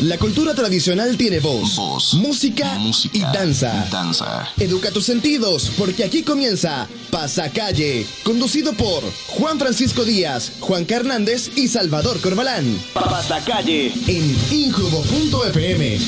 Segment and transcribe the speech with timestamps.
[0.00, 3.84] La cultura tradicional tiene voz, Voz, música, música y danza.
[3.86, 4.48] y danza.
[4.58, 11.68] Educa tus sentidos, porque aquí comienza Pasacalle, conducido por Juan Francisco Díaz, Juan Hernández y
[11.68, 12.80] Salvador Corbalán.
[12.94, 15.98] Pasacalle en injubo.fm.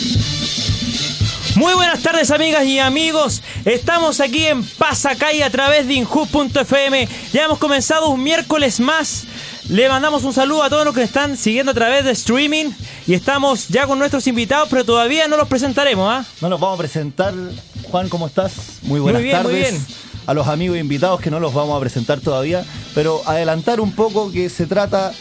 [1.57, 7.45] Muy buenas tardes amigas y amigos, estamos aquí en Pasacalle a través de Injub.fm, ya
[7.45, 9.25] hemos comenzado un miércoles más,
[9.69, 12.71] le mandamos un saludo a todos los que están siguiendo a través de streaming
[13.13, 16.25] y estamos ya con nuestros invitados, pero todavía no los presentaremos, ¿ah?
[16.41, 17.35] No nos vamos a presentar.
[17.83, 18.55] Juan, ¿cómo estás?
[18.85, 19.71] Muy buenas Muy bien, muy tardes.
[19.73, 19.87] bien.
[20.25, 24.33] A los amigos invitados que no los vamos a presentar todavía, pero adelantar un poco
[24.33, 25.13] que se trata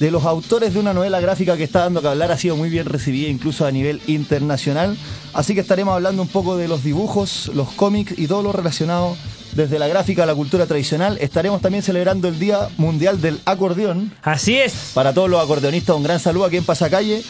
[0.00, 2.70] de los autores de una novela gráfica que está dando que hablar, ha sido muy
[2.70, 4.96] bien recibida incluso a nivel internacional.
[5.32, 9.16] Así que estaremos hablando un poco de los dibujos, los cómics y todo lo relacionado
[9.58, 11.18] desde la gráfica a la cultura tradicional.
[11.20, 14.14] Estaremos también celebrando el Día Mundial del Acordeón.
[14.22, 14.92] Así es.
[14.94, 17.24] Para todos los acordeonistas, un gran saludo aquí en Pasacalle.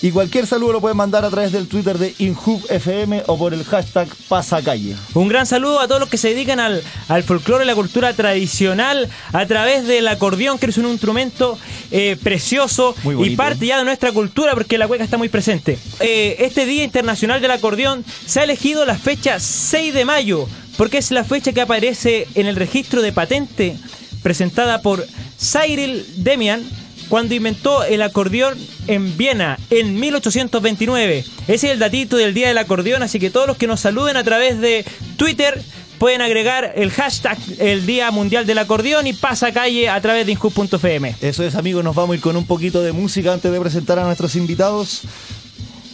[0.00, 3.64] Y cualquier saludo lo pueden mandar a través del Twitter de InHubFM o por el
[3.64, 4.96] hashtag Pasacalle.
[5.12, 8.12] Un gran saludo a todos los que se dedican al, al folclore y la cultura
[8.12, 11.58] tradicional a través del acordeón, que es un instrumento
[11.90, 15.78] eh, precioso Muy y parte ya de nuestra cultura porque la cueca está muy presente.
[16.00, 20.98] Eh, este Día Internacional del Acordeón se ha elegido la fecha 6 de mayo porque
[20.98, 23.76] es la fecha que aparece en el registro de patente
[24.22, 25.06] presentada por
[25.38, 26.62] Cyril Demian
[27.08, 31.24] cuando inventó el acordeón en Viena en 1829.
[31.46, 34.16] Ese es el datito del Día del Acordeón, así que todos los que nos saluden
[34.16, 34.84] a través de
[35.16, 35.62] Twitter
[35.98, 40.32] pueden agregar el hashtag el Día Mundial del Acordeón y pasa calle a través de
[40.32, 41.14] injus.fm.
[41.20, 43.98] Eso es, amigos, nos vamos a ir con un poquito de música antes de presentar
[43.98, 45.02] a nuestros invitados.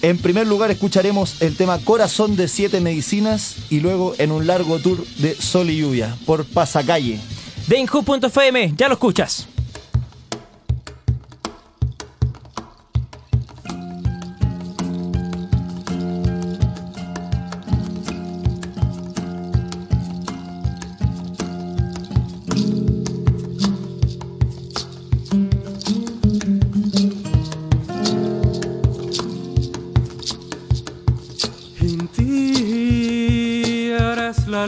[0.02, 4.78] En primer lugar escucharemos el tema Corazón de Siete Medicinas y luego en un largo
[4.78, 7.20] tour de Sol y Lluvia por Pasacalle.
[7.66, 9.46] De injus.fm, ya lo escuchas.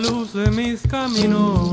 [0.02, 1.72] Luz de mis caminos.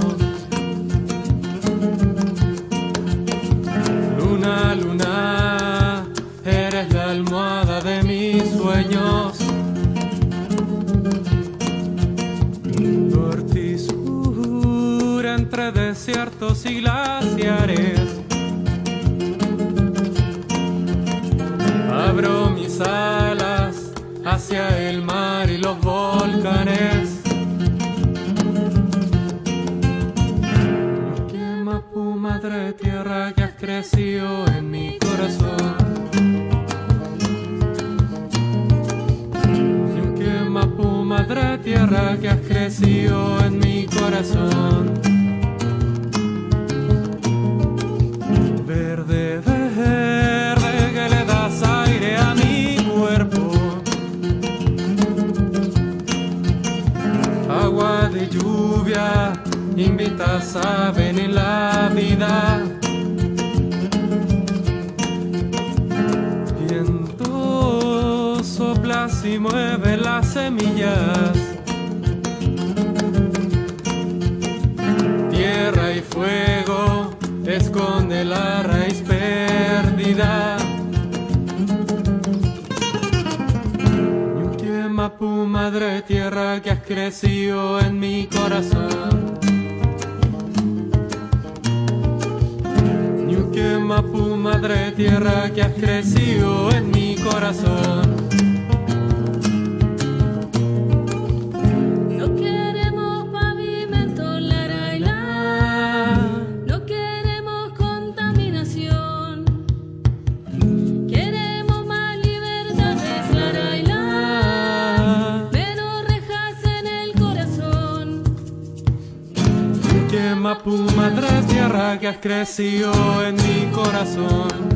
[122.09, 122.91] Has crecido
[123.23, 124.69] en mi corazón.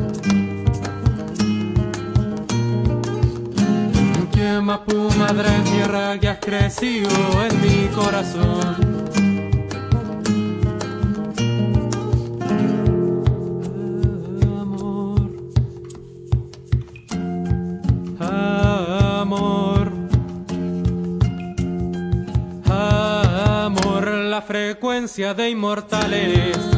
[4.86, 7.10] Tu madre tierra que has crecido
[7.42, 8.76] en mi corazón.
[14.60, 15.30] Amor,
[19.10, 19.92] amor,
[22.70, 26.73] amor, la frecuencia de inmortales.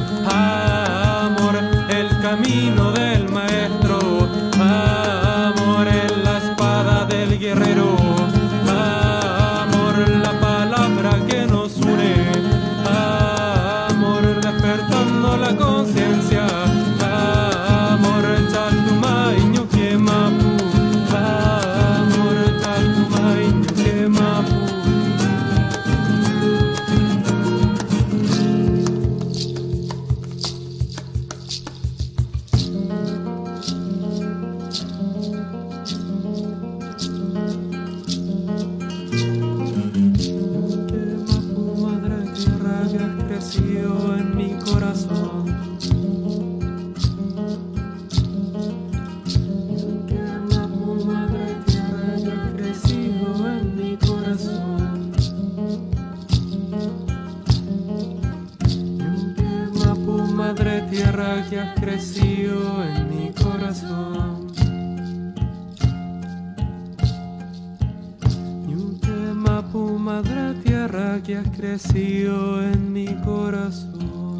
[70.07, 74.36] madre tierra que has crecido en mi corazón.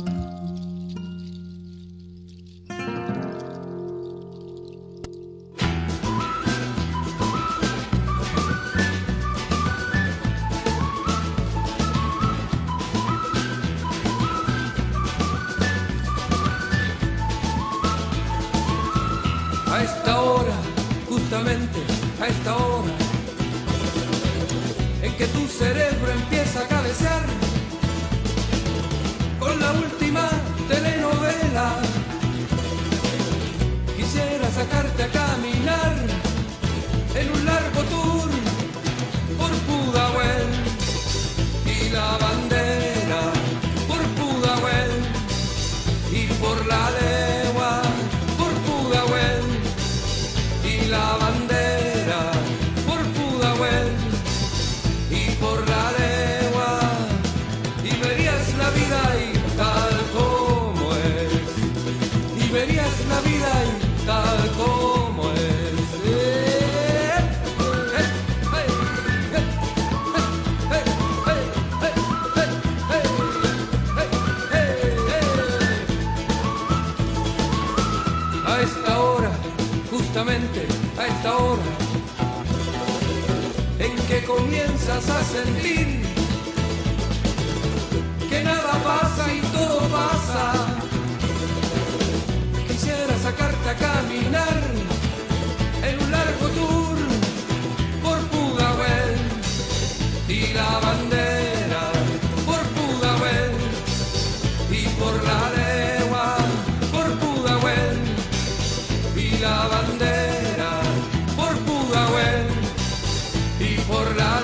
[114.17, 114.43] La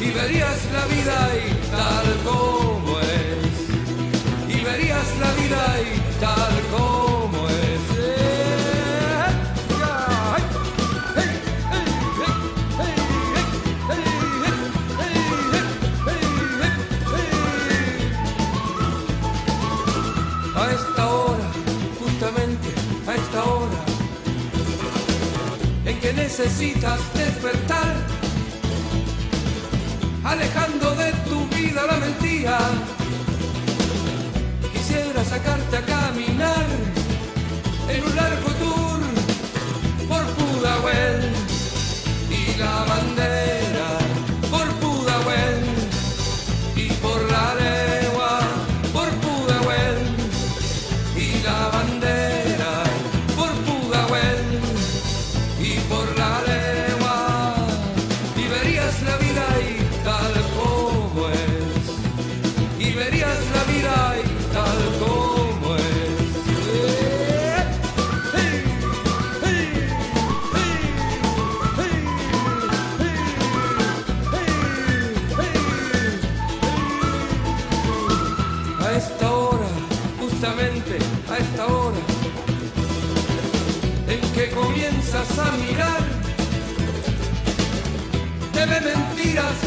[0.00, 1.41] y verías la vida
[26.38, 27.94] necesitas despertar,
[30.24, 32.58] alejando de tu vida la mentira.
[34.72, 36.66] Quisiera sacarte a caminar
[37.90, 38.51] en un largo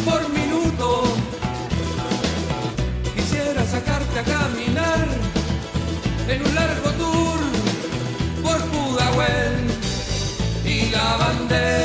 [0.03, 1.03] por minuto.
[3.15, 5.07] Quisiera sacarte a caminar
[6.27, 7.39] en un largo tour
[8.43, 9.55] por Pudahuel
[10.65, 11.84] y la bandera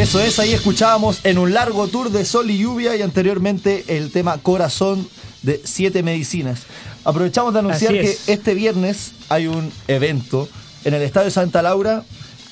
[0.00, 4.10] Eso es, ahí escuchábamos en un largo tour de sol y lluvia y anteriormente el
[4.10, 5.06] tema Corazón
[5.42, 6.62] de Siete Medicinas.
[7.04, 8.30] Aprovechamos de anunciar que es.
[8.30, 10.48] este viernes hay un evento
[10.84, 12.02] en el Estadio Santa Laura,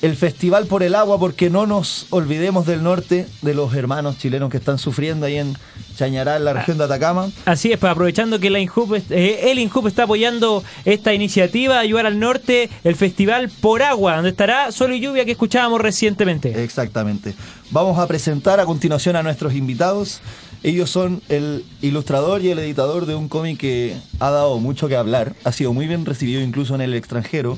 [0.01, 4.49] el Festival por el Agua, porque no nos olvidemos del norte, de los hermanos chilenos
[4.49, 5.57] que están sufriendo ahí en
[5.97, 7.29] Chañará, en la región de Atacama.
[7.43, 11.73] Así es, pues aprovechando que la INJUP, est- eh, el INJUP está apoyando esta iniciativa
[11.75, 15.81] de ayudar al norte, el festival por agua, donde estará Sol y Lluvia que escuchábamos
[15.81, 16.63] recientemente.
[16.63, 17.33] Exactamente.
[17.71, 20.21] Vamos a presentar a continuación a nuestros invitados.
[20.63, 24.95] Ellos son el ilustrador y el editor de un cómic que ha dado mucho que
[24.95, 27.57] hablar, ha sido muy bien recibido incluso en el extranjero.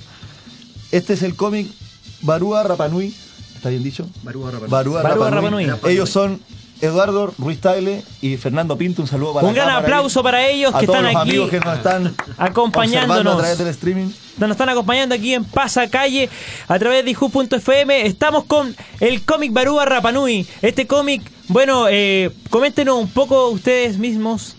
[0.92, 1.68] Este es el cómic
[2.22, 3.14] Barúa Rapanui,
[3.56, 4.08] ¿está bien dicho?
[4.24, 4.70] Barúa Rapanui.
[4.70, 5.66] Barúa, Barúa Rapanui.
[5.66, 5.94] Rapanui.
[5.94, 6.40] Ellos son
[6.82, 9.02] Eduardo Ruiz Tagle y Fernando Pinto.
[9.02, 11.50] Un saludo para Un gran aplauso para ellos a que todos están los aquí amigos
[11.50, 13.36] que nos están acompañándonos.
[13.36, 14.10] a través del streaming.
[14.38, 16.30] nos están acompañando aquí en Pasa Calle
[16.68, 18.06] a través de Iju.fm.
[18.06, 20.48] Estamos con el cómic Barúa Rapanui.
[20.62, 24.56] Este cómic, bueno, eh, coméntenos un poco ustedes mismos.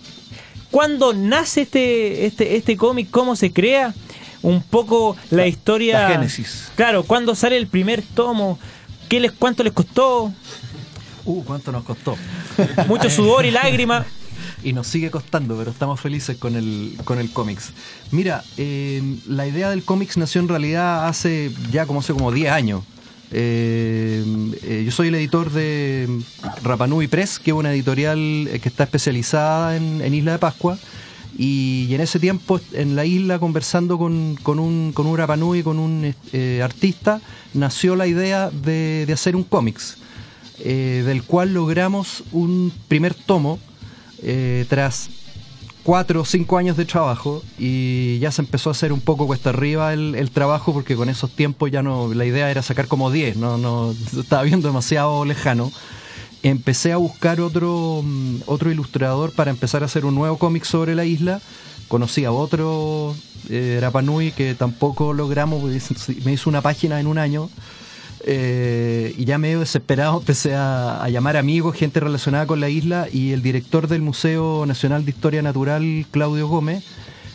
[0.70, 3.10] ¿Cuándo nace este, este, este cómic?
[3.10, 3.94] ¿Cómo se crea?
[4.42, 6.02] Un poco la, historia.
[6.02, 6.70] la génesis.
[6.74, 8.58] Claro, ¿cuándo sale el primer tomo?
[9.08, 10.32] ¿Qué les, ¿Cuánto les costó?
[11.24, 12.16] Uh, ¿cuánto nos costó?
[12.88, 14.06] Mucho sudor y lágrimas.
[14.64, 17.72] y nos sigue costando, pero estamos felices con el, con el cómics.
[18.10, 22.50] Mira, eh, la idea del cómics nació en realidad hace ya como hace como 10
[22.50, 22.82] años.
[23.34, 24.24] Eh,
[24.62, 26.20] eh, yo soy el editor de
[26.62, 30.78] Rapanui Press, que es una editorial que está especializada en, en Isla de Pascua.
[31.44, 36.14] Y, en ese tiempo, en la isla, conversando con, un, con un Rapanui, con un
[36.32, 37.20] eh, artista,
[37.52, 39.96] nació la idea de, de hacer un cómics,
[40.60, 43.58] eh, del cual logramos un primer tomo
[44.22, 45.10] eh, tras
[45.82, 49.50] cuatro o cinco años de trabajo y ya se empezó a hacer un poco cuesta
[49.50, 53.10] arriba el, el trabajo porque con esos tiempos ya no, la idea era sacar como
[53.10, 55.72] 10, no, no, estaba viendo demasiado lejano.
[56.42, 60.94] Empecé a buscar otro, mm, otro ilustrador para empezar a hacer un nuevo cómic sobre
[60.94, 61.40] la isla.
[61.88, 63.14] Conocí a otro
[63.48, 65.62] eh, Rapanui que tampoco logramos,
[66.24, 67.48] me hizo una página en un año.
[68.24, 73.08] Eh, y ya medio desesperado empecé a, a, llamar amigos, gente relacionada con la isla
[73.12, 76.84] y el director del Museo Nacional de Historia Natural, Claudio Gómez,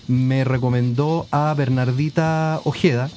[0.07, 3.09] me recomendó a Bernardita Ojeda,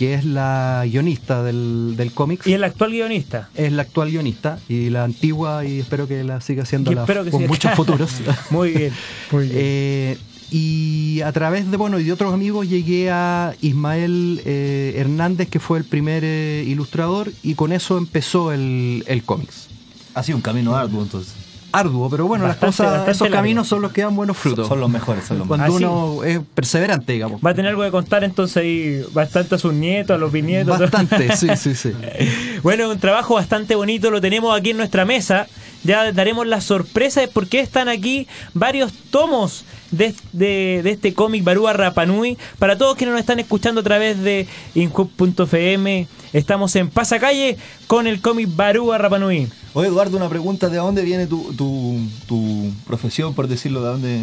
[0.00, 2.46] que es la guionista del, del cómic.
[2.46, 3.50] Y el actual guionista.
[3.54, 7.22] Es la actual guionista y la antigua y espero que la siga haciendo la- espero
[7.22, 8.10] que con siga- muchos futuros.
[8.48, 8.92] Muy bien,
[9.30, 9.56] muy bien.
[9.58, 10.18] Eh,
[10.50, 15.60] y a través de bueno y de otros amigos llegué a Ismael eh, Hernández, que
[15.60, 19.66] fue el primer eh, ilustrador, y con eso empezó el, el cómics.
[20.14, 21.34] Ha sido un camino arduo entonces.
[21.72, 23.36] Arduo, pero bueno, Bastante- las cosas, esos largo.
[23.36, 24.66] caminos son los que dan buenos frutos.
[24.68, 27.40] Son los mejores, son los Cuando uno es perseverante, digamos.
[27.44, 30.78] Va a tener algo que contar entonces ahí bastante a sus nietos, a los bisnietos.
[30.78, 31.92] Bastante, sí, sí, sí.
[32.62, 35.46] Bueno, un trabajo bastante bonito, lo tenemos aquí en nuestra mesa.
[35.82, 41.14] Ya daremos la sorpresa de por qué están aquí varios tomos de, de- de este
[41.14, 42.36] cómic Barúa Rapanui.
[42.58, 47.56] Para todos quienes nos están escuchando a través de Inhub.fm, estamos en Pasacalle
[47.86, 49.48] con el cómic Barúa Rapanui.
[49.74, 53.82] Oye, Eduardo, una pregunta: ¿de dónde viene tu, tu, tu profesión, por decirlo?
[53.82, 54.20] ¿De dónde?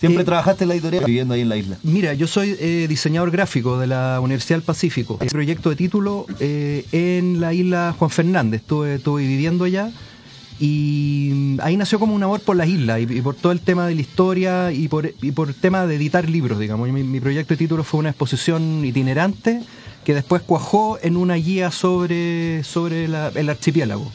[0.00, 1.76] ¿Siempre Eh, trabajaste en la editorial viviendo ahí en la isla?
[1.82, 5.18] Mira, yo soy eh, diseñador gráfico de la Universidad del Pacífico.
[5.20, 8.62] El proyecto de título eh, en la isla Juan Fernández.
[8.62, 9.90] Estuve, estuve viviendo allá
[10.58, 13.60] y mm, ahí nació como un amor por las islas y, y por todo el
[13.60, 16.88] tema de la historia y por, y por el tema de editar libros, digamos.
[16.88, 19.60] Y Mi, mi proyecto de título fue una exposición itinerante
[20.04, 24.10] que después cuajó en una guía sobre, sobre la- el archipiélago.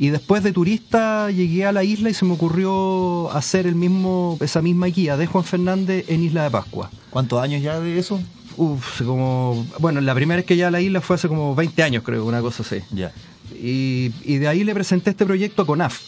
[0.00, 4.38] Y después de turista llegué a la isla y se me ocurrió hacer el mismo,
[4.40, 6.90] esa misma guía de Juan Fernández en Isla de Pascua.
[7.10, 8.20] ¿Cuántos años ya de eso?
[8.56, 9.66] Uf, como.
[9.80, 12.24] Bueno, la primera vez que llegué a la isla fue hace como 20 años, creo,
[12.24, 12.76] una cosa así.
[12.92, 13.12] Ya.
[13.60, 15.98] Y, y de ahí le presenté este proyecto a CONAF.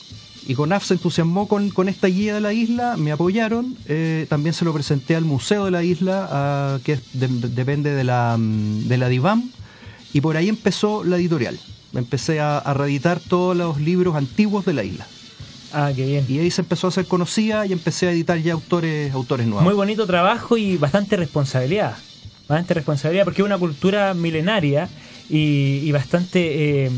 [0.47, 3.76] Y CONAF se entusiasmó con, con esta guía de la isla, me apoyaron.
[3.87, 7.49] eh, también se lo presenté al Museo de la Isla, ah, que es- de- de-
[7.49, 9.50] depende de la, mm, de la DIVAM.
[10.12, 11.59] Y por ahí empezó la editorial.
[11.94, 15.06] Empecé a, a reeditar todos los libros antiguos de la isla.
[15.73, 16.25] Ah, qué bien.
[16.28, 19.62] Y ahí se empezó a hacer conocida y empecé a editar ya autores, autores nuevos.
[19.64, 21.97] Muy bonito trabajo y bastante responsabilidad.
[22.49, 24.88] Bastante responsabilidad porque es una cultura milenaria
[25.28, 26.87] y, y bastante...
[26.87, 26.90] eh,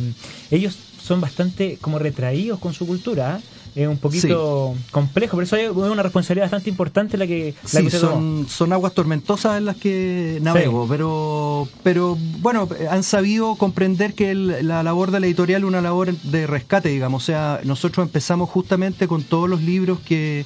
[0.50, 3.38] ellos son bastante como retraídos con su cultura.
[3.38, 3.42] ¿eh?
[3.74, 7.84] Es un poquito complejo, por eso hay una responsabilidad bastante importante la que, la Sí,
[7.86, 14.12] que son, son aguas tormentosas en las que navego, pero, pero bueno, han sabido comprender
[14.12, 17.22] que el- la labor de la editorial es una labor de rescate, digamos.
[17.22, 20.44] O sea, nosotros empezamos justamente con todos los libros que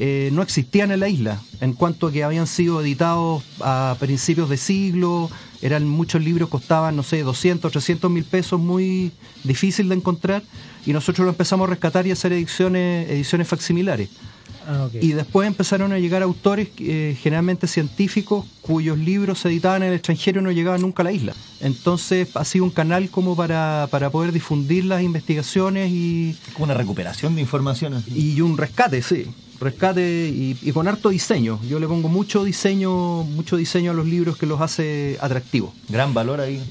[0.00, 4.48] eh, no existían en la isla, en cuanto a que habían sido editados a principios
[4.48, 5.28] de siglo,
[5.60, 9.10] eran muchos libros, costaban, no sé, 200, 300 mil pesos, muy
[9.42, 10.44] difícil de encontrar,
[10.86, 14.08] y nosotros lo empezamos a rescatar y hacer ediciones, ediciones facsimilares.
[14.68, 14.88] Ah.
[14.92, 19.94] Y después empezaron a llegar autores, eh, generalmente científicos, cuyos libros se editaban en el
[19.94, 21.34] extranjero y no llegaban nunca a la isla.
[21.60, 26.74] Entonces ha sido un canal como para, para poder difundir las investigaciones y, Como una
[26.74, 27.94] recuperación de información.
[27.94, 28.12] así.
[28.14, 29.26] y un rescate, sí.
[29.60, 31.60] Rescate y, y con harto diseño.
[31.68, 35.72] Yo le pongo mucho diseño, mucho diseño a los libros que los hace atractivos.
[35.88, 36.62] Gran valor ahí.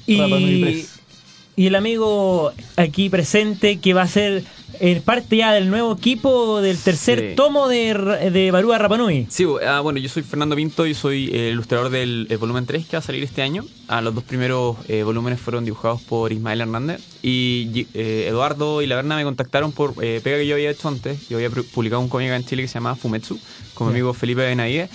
[1.55, 4.43] Y el amigo aquí presente que va a ser
[4.79, 7.35] eh, parte ya del nuevo equipo del tercer Sí.
[7.35, 9.25] tomo de, de Barúa Rapanui.
[9.29, 12.85] Sí, ah, bueno, yo soy Fernando Pinto y soy eh, ilustrador del el volumen 3
[12.85, 13.65] que va a salir este año.
[13.87, 18.87] Ah, los dos primeros eh, volúmenes fueron dibujados por Ismael Hernández y eh, Eduardo y
[18.87, 21.27] la Berna me contactaron por eh, pega que yo había hecho antes.
[21.29, 23.39] Yo había pu- publicado un cómic en Chile que se llamaba Fumetsu
[23.73, 24.89] con mi amigo Felipe Benavides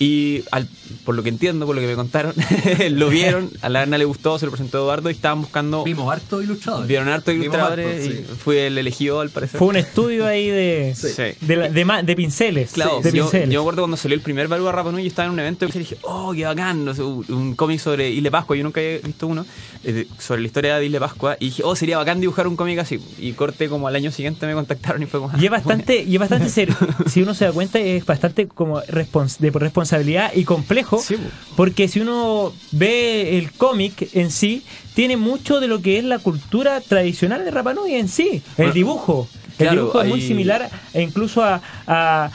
[0.00, 0.68] Y al-
[1.04, 2.32] por lo que entiendo, por lo que me contaron,
[2.90, 5.82] lo vieron, a la Berna le gustó, se lo presentó Eduardo y estaban buscando.
[5.84, 6.86] Vimos harto ilustradores.
[6.88, 8.24] Vieron harto ilustradores harto, y sí.
[8.38, 9.58] fui el elegido al parecer.
[9.58, 11.22] Fue un estudio ahí de, Sí.
[11.44, 12.72] de, la- de ma- de pinceles.
[12.72, 13.48] Claro, de yo, pinceles.
[13.50, 15.66] yo me acuerdo cuando salió el primer Barúa Rapa Nui, yo estaba en un evento
[15.66, 18.98] y dije, oh, qué bacán, no sé, un, cómic sobre Isle Pascua, yo nunca había
[18.98, 19.44] visto uno,
[19.84, 22.78] eh, sobre la historia de Isle Pascua, y dije, oh, sería bacán dibujar un cómic
[22.78, 23.00] así.
[23.18, 25.36] Y corte como al año siguiente me contactaron y fue como...
[25.38, 26.68] Y es bastante, y es bastante ser,
[27.08, 29.87] si uno se da cuenta, es bastante como respons- de responsabilidad
[30.34, 31.16] y complejo, Sí,
[31.56, 34.62] porque si uno ve el cómic en sí,
[34.94, 38.72] tiene mucho de lo que es la cultura tradicional de Rapa Nui en sí, el
[38.72, 39.28] dibujo.
[39.58, 42.30] El dibujo es muy similar e incluso a, a-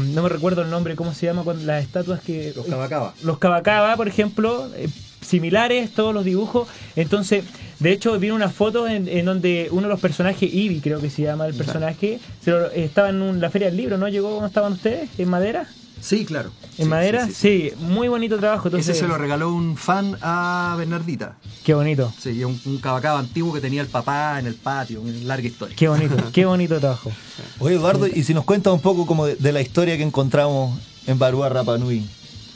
[0.00, 1.42] no me recuerdo el nombre, ¿cómo se llama?
[1.44, 2.52] Cuando las estatuas que...
[2.56, 3.14] Los Cabacaba.
[3.22, 4.88] Los Cabacaba, por ejemplo, eh,
[5.20, 6.66] similares todos los dibujos.
[6.96, 7.44] Entonces,
[7.78, 11.08] de hecho, vi una foto en, en donde uno de los personajes, Ivy creo que
[11.10, 14.08] se llama el personaje, se lo- estaba en un- la Feria del Libro, ¿no?
[14.08, 15.08] ¿Llegó cuando estaban ustedes?
[15.18, 15.68] ¿En madera?
[16.00, 16.50] Sí, claro.
[16.78, 17.26] ¿En Sí, madera?
[17.26, 17.84] sí, Sí, sí.
[17.84, 18.68] muy bonito trabajo.
[18.68, 21.36] Entonces, Ese se lo regaló un fan a Bernardita.
[21.64, 25.12] Qué bonito, Sí, un, un cabacaba antiguo que tenía el papá en el patio, una
[25.24, 25.76] larga historia.
[25.76, 27.10] qué bonito, qué bonito trabajo.
[27.58, 30.78] Oye, Eduardo, y si nos cuentas un poco como de, de la historia que encontramos
[31.06, 32.06] en Barúa Rapa Nui,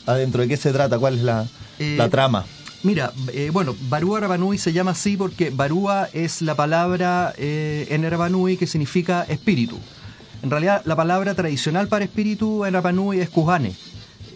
[0.06, 0.98] adentro, ¿de qué se trata?
[0.98, 1.46] ¿Cuál es la,
[1.78, 2.44] Eh, la trama?
[2.82, 8.08] Mira, eh, bueno, Barúa Rapanui se llama así porque Barúa es la palabra eh, en
[8.10, 9.78] Rapanui que significa espíritu.
[10.44, 13.74] En realidad, la palabra tradicional para espíritu en Rapanui es Kujane.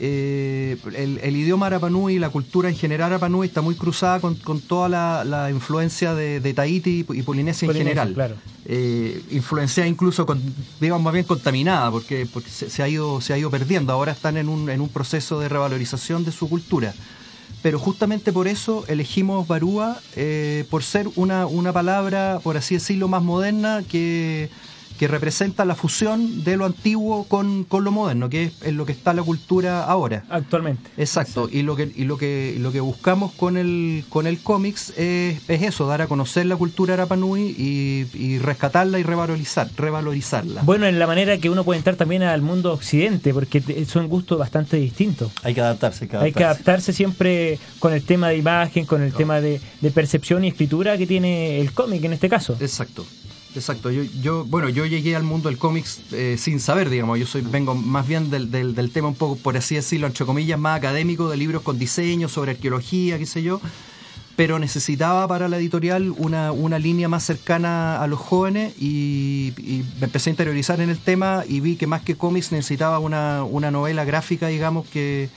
[0.00, 4.36] Eh, el, el idioma Rapanui y la cultura en general Rapanui está muy cruzada con,
[4.36, 8.14] con toda la, la influencia de, de Tahiti y Polinesia en general.
[8.14, 8.36] claro.
[8.64, 10.40] Eh, influenciada incluso, con,
[10.80, 13.92] digamos más bien contaminada, porque, porque se, se ha ido, se ha ido perdiendo.
[13.92, 16.94] Ahora están en un, en un proceso de revalorización de su cultura
[17.60, 23.08] pero justamente por eso elegimos Barúa, eh, por ser una, una palabra, por así decirlo,
[23.08, 24.48] más moderna que,
[24.98, 28.84] que representa la fusión de lo antiguo con, con lo moderno, que es en lo
[28.84, 30.24] que está la cultura ahora.
[30.28, 30.90] Actualmente.
[30.96, 34.38] Exacto, y lo que, y lo que, y lo que buscamos con el, con el
[34.40, 39.70] cómics es, es eso, dar a conocer la cultura Arapanui y, y rescatarla y revalorizar,
[39.76, 40.62] revalorizarla.
[40.62, 44.38] Bueno, en la manera que uno puede entrar también al mundo occidente, porque son gustos
[44.38, 45.30] bastante distintos.
[45.42, 46.38] Hay que adaptarse, hay que Hay adaptarse.
[46.38, 50.48] que adaptarse siempre con el tema de imagen, con el tema de, de percepción y
[50.48, 52.56] escritura que tiene el cómic en este caso.
[52.60, 53.04] Exacto.
[53.54, 57.26] Exacto, yo, yo, bueno, yo llegué al mundo del cómics eh, sin saber, digamos, yo
[57.26, 60.58] soy, vengo más bien del, del, del tema un poco, por así decirlo, entre comillas,
[60.58, 63.60] más académico, de libros con diseño, sobre arqueología, qué sé yo,
[64.36, 69.82] pero necesitaba para la editorial una, una línea más cercana a los jóvenes y, y
[69.98, 73.44] me empecé a interiorizar en el tema y vi que más que cómics necesitaba una,
[73.44, 75.30] una novela gráfica, digamos, que,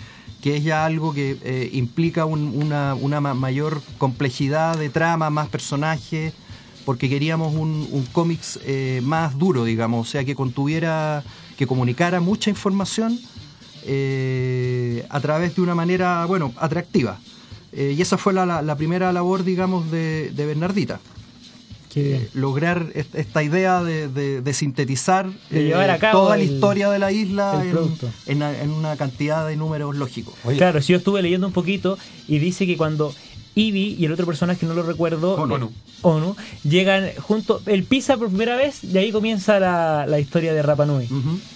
[0.43, 5.29] que es ya algo que eh, implica un- una, una ma- mayor complejidad de trama,
[5.29, 6.33] más personajes,
[6.85, 11.23] porque queríamos un, un cómics eh, más duro, digamos, o sea, que contuviera,
[11.57, 13.19] que comunicara mucha información
[13.85, 17.19] eh, a través de una manera, bueno, atractiva.
[17.73, 20.99] Eh, y esa fue la, la- la primera labor, digamos, de, de Bernardita.
[21.93, 22.21] Qué bien.
[22.21, 26.37] Eh, lograr est- esta idea de, de- de sintetizar eh, De llevar a cabo toda
[26.37, 27.63] la historia de la isla
[28.27, 30.33] en, en- en una cantidad de números lógicos.
[30.45, 31.97] Oye, Claro, si yo estuve leyendo un poquito
[32.29, 33.13] y dice que cuando
[33.55, 35.55] Ivy y el otro personaje, no lo recuerdo, Onu.
[35.55, 35.69] eh,
[36.03, 40.61] Onu, llegan juntos, él pisa por primera vez y ahí comienza la, la historia de
[40.63, 41.07] Rapa Nui.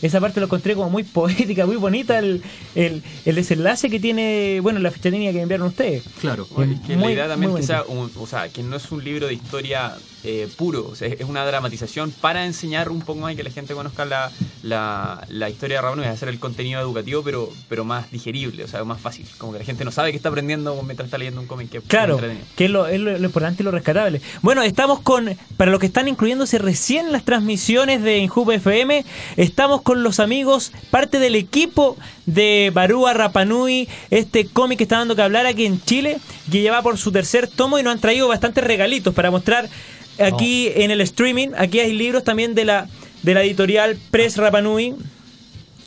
[0.01, 2.43] Esa parte lo encontré como muy poética, muy bonita el,
[2.75, 6.03] el, el desenlace que tiene, bueno, la ficha técnica que enviaron ustedes.
[6.21, 6.47] Claro.
[6.55, 8.19] Oye, que Muy- la idea también muy que sea, bonito.
[8.19, 9.95] un- o sea, que no es un libro de historia
[10.25, 13.51] eh, puro, o sea, es una dramatización para enseñar un poco más y que la
[13.51, 14.31] gente conozca la,
[14.63, 18.67] la, la historia de Ramón y hacer el contenido educativo, pero, pero más digerible, o
[18.67, 19.25] sea, más fácil.
[19.37, 21.81] Como que la gente no sabe que está aprendiendo mientras está leyendo un cómic que
[21.81, 22.19] Claro,
[22.55, 24.21] que es, lo, es lo- lo importante y lo rescatable.
[24.41, 29.05] Bueno, estamos con, para los que están incluyéndose recién las transmisiones de Injup FM,
[29.37, 35.15] estamos con los amigos, parte del equipo de Barúa Rapanui, este cómic que está dando
[35.15, 36.17] que hablar aquí en Chile,
[36.51, 39.69] que lleva por su tercer tomo y nos han traído bastantes regalitos para mostrar
[40.19, 41.49] aquí en el streaming.
[41.57, 42.87] Aquí hay libros también de la,
[43.23, 44.95] de la editorial Press Rapanui,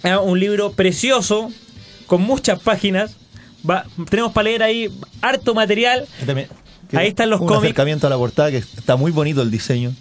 [0.04, 1.50] Ah, un libro precioso,
[2.06, 3.16] con muchas páginas.
[3.68, 4.88] Va- tenemos para leer ahí
[5.20, 6.06] harto material.
[6.24, 6.48] también-
[6.92, 7.64] Ahí están los un cómics.
[7.64, 9.92] acercamiento a la portada que está muy bonito el diseño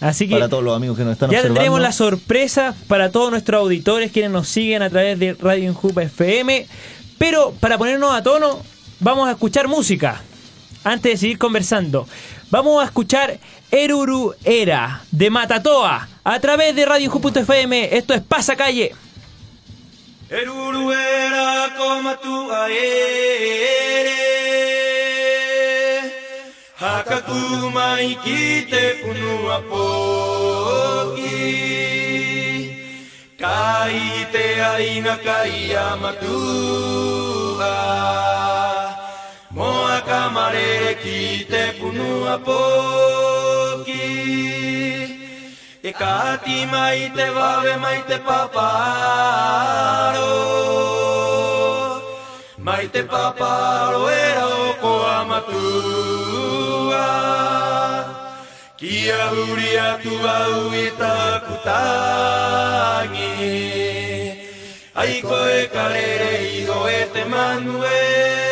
[0.00, 1.54] Así que para todos los amigos que nos están ya observando.
[1.60, 6.02] tendremos la sorpresa para todos nuestros auditores quienes nos siguen a través de Radio Injupa
[6.02, 6.66] FM.
[7.18, 8.60] Pero para ponernos a tono,
[8.98, 10.22] vamos a escuchar música.
[10.84, 12.08] Antes de seguir conversando,
[12.50, 13.38] vamos a escuchar
[13.70, 17.96] Eruru Era de Matatoa a través de Radio Injupa.fm.
[17.96, 18.94] Esto es Pasa Calle.
[20.28, 23.80] Eruruera como tu aere
[26.78, 31.30] Hakakuma ikite punua poki
[33.36, 36.90] Kai te aina kai amatua
[40.28, 40.52] Moa
[41.02, 44.08] ki te punua poki.
[45.82, 48.60] E kati mai te wawe mai te paparo.
[52.58, 57.06] Mai te paparo era o ko amatua.
[58.76, 63.34] Kia huri atu au i taku tangi
[65.00, 68.49] Ai koe karere iho e te manue.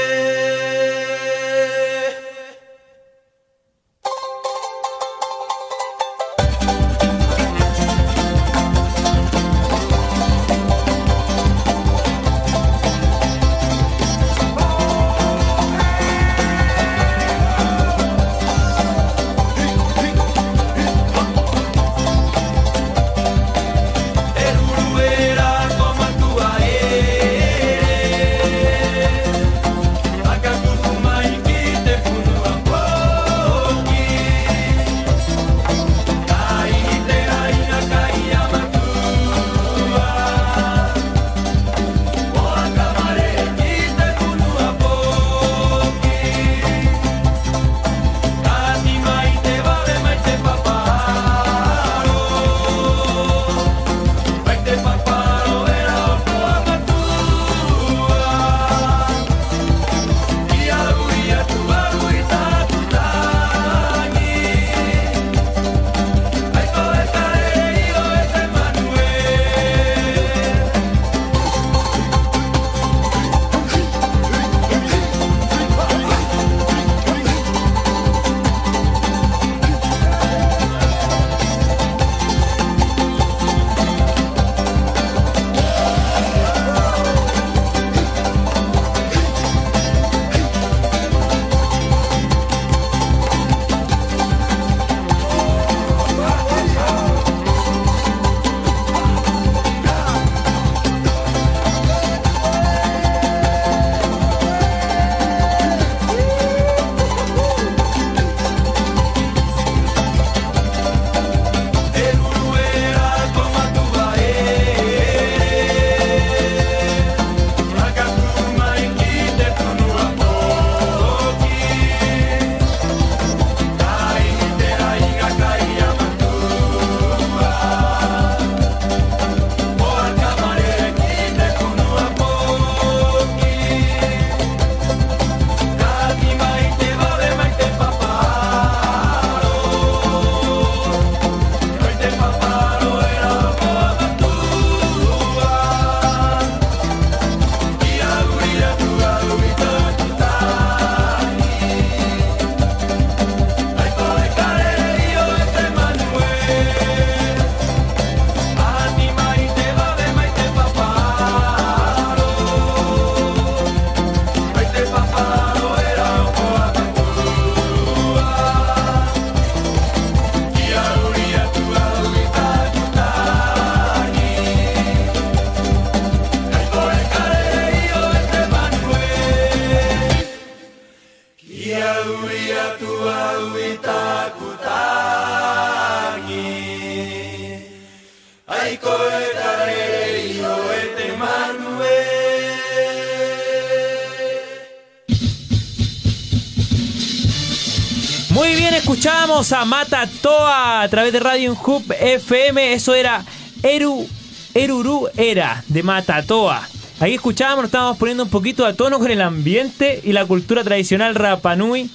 [200.89, 202.73] A través de Radio Hub FM.
[202.73, 203.23] Eso era
[203.63, 204.07] Eru,
[204.55, 206.67] Eruru Era de Mata Toa.
[206.99, 211.15] Ahí escuchábamos, estábamos poniendo un poquito a tono con el ambiente y la cultura tradicional
[211.15, 211.91] Rapanui.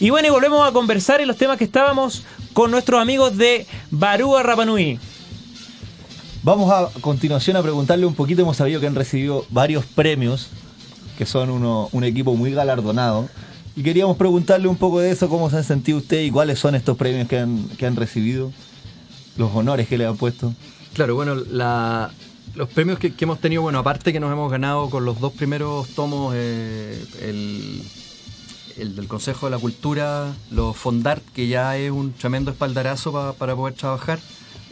[0.00, 3.64] Y bueno, y volvemos a conversar en los temas que estábamos con nuestros amigos de
[3.92, 4.98] Barúa Rapanui.
[6.42, 8.42] Vamos a continuación a preguntarle un poquito.
[8.42, 10.48] Hemos sabido que han recibido varios premios,
[11.16, 13.28] que son uno- un equipo muy galardonado.
[13.74, 16.74] Y queríamos preguntarle un poco de eso, cómo se han sentido ustedes y cuáles son
[16.74, 18.52] estos premios que han, que han recibido,
[19.36, 20.52] los honores que le han puesto.
[20.92, 21.34] Claro, bueno,
[22.54, 25.32] los premios que, que hemos tenido, bueno, aparte que nos hemos ganado con los dos
[25.32, 27.82] primeros tomos, eh, el,
[28.76, 33.32] el del Consejo de la Cultura, los Fondart, que ya es un tremendo espaldarazo pa-
[33.32, 34.18] para poder trabajar.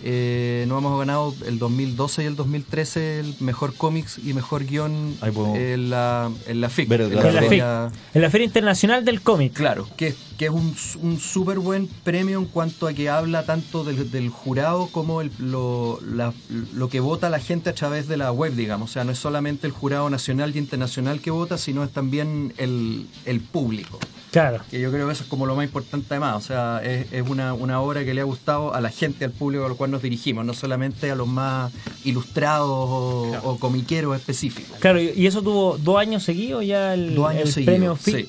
[0.03, 5.17] Eh, nos hemos ganado el 2012 y el 2013 el mejor cómics y mejor guion
[5.21, 6.89] podemos en la, en la FIC.
[6.91, 9.53] en En la, FIC, feria- en la Feria Internacional del Cómic.
[9.53, 13.85] Claro, que, que es un, un súper buen premio en cuanto a que habla tanto
[13.85, 16.33] del, del jurado como el- lo, la-
[16.75, 18.91] lo que vota la gente a través de la web, digamos.
[18.91, 22.55] O sea, no es solamente el jurado nacional y internacional que vota, sino es también
[22.57, 23.99] el, el público.
[24.31, 24.61] Claro.
[24.71, 26.37] Que yo creo que eso es como lo más importante además.
[26.37, 29.33] O sea, es, es una, una obra que le ha gustado a la gente, al
[29.33, 31.73] público al cual nos dirigimos, no solamente a los más
[32.05, 34.79] ilustrados o, o comiqueros específicos.
[34.79, 37.73] Claro, y eso tuvo dos años seguidos ya el, Dos años el seguidos.
[37.75, 38.29] premio FIC.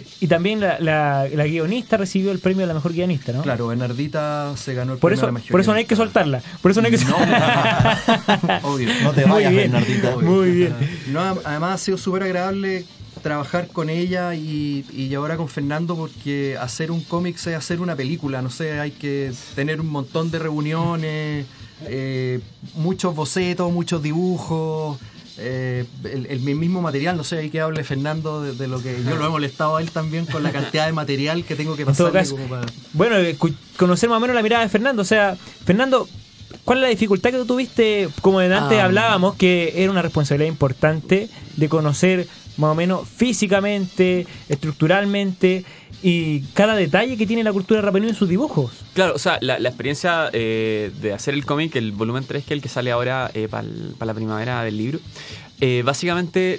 [0.00, 0.02] sí.
[0.20, 3.42] Y también la, la- la guionista recibió el premio a la mejor guionista, ¿no?
[3.42, 5.84] Claro, Bernardita se ganó el Por premio eso, a la mejor por eso no hay
[5.84, 6.40] que soltarla.
[6.62, 8.60] Por eso no hay que soltarla.
[8.62, 8.88] Obvio.
[9.02, 9.72] No te Muy vayas, bien.
[9.72, 10.16] Bernardita.
[10.16, 10.74] Muy bien.
[11.08, 12.84] No, además ha sido súper agradable
[13.22, 17.94] trabajar con ella y, y ahora con Fernando porque hacer un cómic es hacer una
[17.96, 21.46] película, no sé, hay que tener un montón de reuniones,
[21.86, 22.40] eh,
[22.74, 24.98] muchos bocetos, muchos dibujos,
[25.38, 29.02] eh, el, el mismo material, no sé, hay que hable Fernando de, de lo que
[29.02, 31.82] yo lo he molestado a él también con la cantidad de material que tengo que
[31.82, 32.66] En todo pasarle caso, como para...
[32.92, 33.36] bueno, eh,
[33.76, 35.00] conocer más o menos la mirada de Fernando.
[35.02, 36.06] O sea, Fernando,
[36.64, 38.08] ¿cuál es la dificultad que tú tuviste?
[38.20, 38.84] Como de antes Ah.
[38.84, 45.64] hablábamos, que era una responsabilidad importante de conocer más o menos físicamente, estructuralmente
[46.02, 48.72] y cada detalle que tiene la cultura de Rapa Nui en sus dibujos.
[48.94, 52.54] Claro, o sea, la, la experiencia eh, de hacer el cómic, el volumen 3, que
[52.54, 53.64] es el que sale ahora para
[54.06, 54.98] la primavera del libro,
[55.64, 56.58] eh, básicamente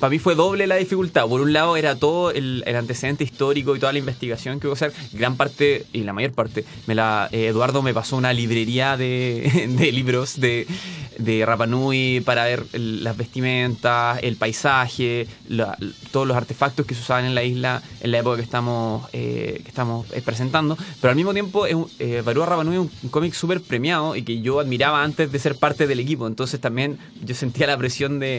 [0.00, 1.26] para mí fue doble la dificultad.
[1.28, 4.74] Por un lado era todo el, el antecedente histórico y toda la investigación que hubo
[4.74, 4.92] que hacer.
[5.12, 9.68] Gran parte, y la mayor parte, me la, eh, Eduardo me pasó una librería de,
[9.78, 10.66] de libros de,
[11.18, 15.76] de Rapa Nui para ver el- las vestimentas, el paisaje, la-
[16.10, 19.60] todos los artefactos que se usaban en la isla en la época que estamos, eh,
[19.62, 20.78] que estamos eh, presentando.
[21.02, 23.60] Pero al mismo tiempo, es un- eh, Barúa Rapa Nui es un, un cómic súper
[23.60, 26.26] premiado y que yo admiraba antes de ser parte del equipo.
[26.26, 28.29] Entonces también yo sentía la presión de,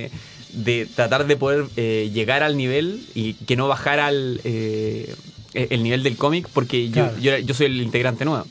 [0.54, 5.16] de tratar de poder eh, llegar al nivel y que no bajara el, eh,
[5.54, 7.18] el nivel del cómic porque yo, Claro.
[7.20, 8.46] yo, yo soy el integrante nuevo.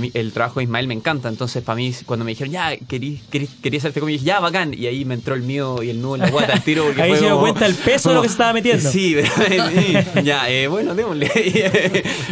[0.00, 3.20] Mí El trabajo de Ismael me encanta, entonces para mí cuando me dijeron, ya, querí,
[3.32, 5.90] querí, quería hacer este cómic, dije, ya, bacán, y ahí me entró el miedo y
[5.90, 6.84] el nudo en la guata al tiro.
[6.84, 8.88] Porque Ahí fue se dio como- cuenta el peso de lo que se estaba metiendo.
[8.88, 9.64] Sí, pero,
[10.24, 11.28] ya, eh, bueno, démosle.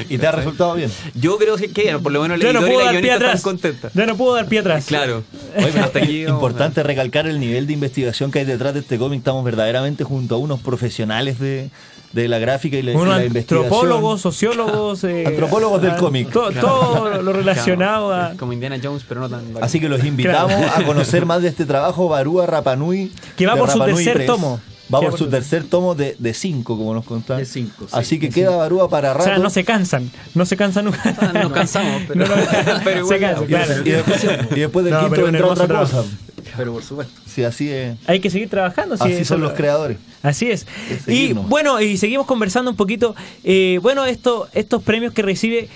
[0.09, 0.90] ¿Y te ha resultado bien?
[1.14, 3.11] Yo creo que, que por lo menos el Ya no y puedo la dar pie
[3.12, 3.35] atrás.
[3.37, 3.92] están contentas.
[3.94, 4.85] Ya no puedo dar pie atrás.
[4.87, 5.24] Claro.
[5.56, 6.38] Oye, pero Hasta aquí vamos.
[6.38, 9.18] importante recalcar el nivel de investigación que hay detrás de este cómic.
[9.18, 11.70] Estamos verdaderamente junto a unos profesionales de,
[12.12, 13.64] de la gráfica y la, y Unos la investigación.
[13.66, 15.05] antropólogos, sociólogos.
[15.05, 16.31] eh, Antropólogos del ah, cómic.
[16.31, 18.18] to- Todo lo relacionado a.
[18.20, 19.46] Claro, Como Indiana Jones, pero no tan.
[19.55, 19.64] bacán.
[19.64, 23.12] Así que los invitamos a conocer más de este trabajo, Barúa Rapanui.
[23.37, 24.61] Que va por su tercer tomo.
[24.92, 27.38] Va por su tercer tomo de, de cinco, como nos contaron.
[27.40, 27.90] De cinco, sí.
[27.92, 29.25] Así que queda Barúa para O rato.
[29.25, 30.11] sea, no se cansan.
[30.35, 31.14] No se cansan nunca.
[31.20, 32.42] Ah, Nos cansamos, pero, No, no,
[32.85, 33.20] pero se igual.
[33.20, 33.75] cansa, y, claro.
[33.85, 35.96] y después, y después del No, quinto vendrá otra trabajo.
[35.99, 36.09] cosa.
[36.61, 37.18] Pero por supuesto.
[37.27, 37.96] Sí, así es.
[38.07, 38.94] Hay que seguir trabajando.
[38.99, 39.96] sí, Así son lo- los creadores.
[40.23, 40.66] Así es.
[41.07, 43.16] Y bueno, y seguimos conversando un poquito.
[43.44, 45.68] Eh, bueno, esto, estos premios que recibe,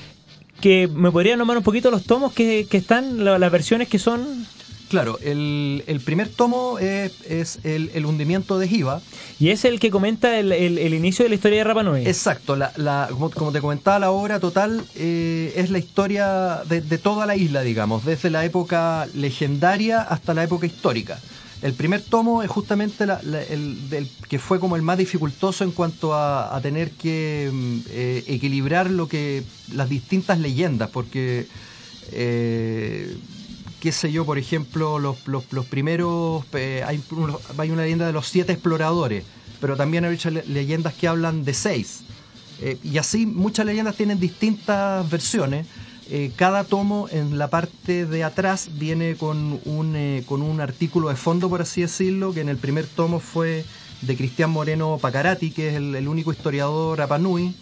[0.61, 3.99] que me podría nombrar un poquito los tomos que, que están, la- las versiones que
[3.99, 4.47] son.
[4.88, 9.01] Claro, el, el primer tomo es, es el, el hundimiento de Jiva.
[9.40, 10.53] Y es el que comenta el,
[10.94, 12.07] inicio de la historia de Rapa Nui.
[12.07, 16.81] Exacto, la, la- como, como te comentaba, la obra total eh, es la historia de,
[16.81, 21.18] de toda la isla, digamos, desde la época legendaria hasta la época histórica.
[21.62, 25.70] El primer tomo es justamente la- el, del- que fue como el más dificultoso en
[25.73, 29.42] cuanto a, a tener que mm, eh, equilibrar lo que
[29.73, 31.47] las distintas leyendas, porque
[32.12, 33.16] eh,
[33.85, 35.18] qué sé yo, por ejemplo, los,
[35.68, 37.03] primeros, hay,
[37.70, 39.25] una leyenda de los siete exploradores,
[39.61, 40.18] pero también hay
[40.49, 42.01] leyendas que hablan de seis.
[42.62, 45.66] Eh, y así muchas leyendas tienen distintas versiones.
[46.09, 51.11] Eh, cada tomo en la parte de atrás viene con un, eh, con un artículo
[51.11, 53.66] de fondo, por así decirlo, que en el primer tomo fue
[54.01, 57.55] de Cristian Moreno Pacarati, que es el, el único historiador Apanui,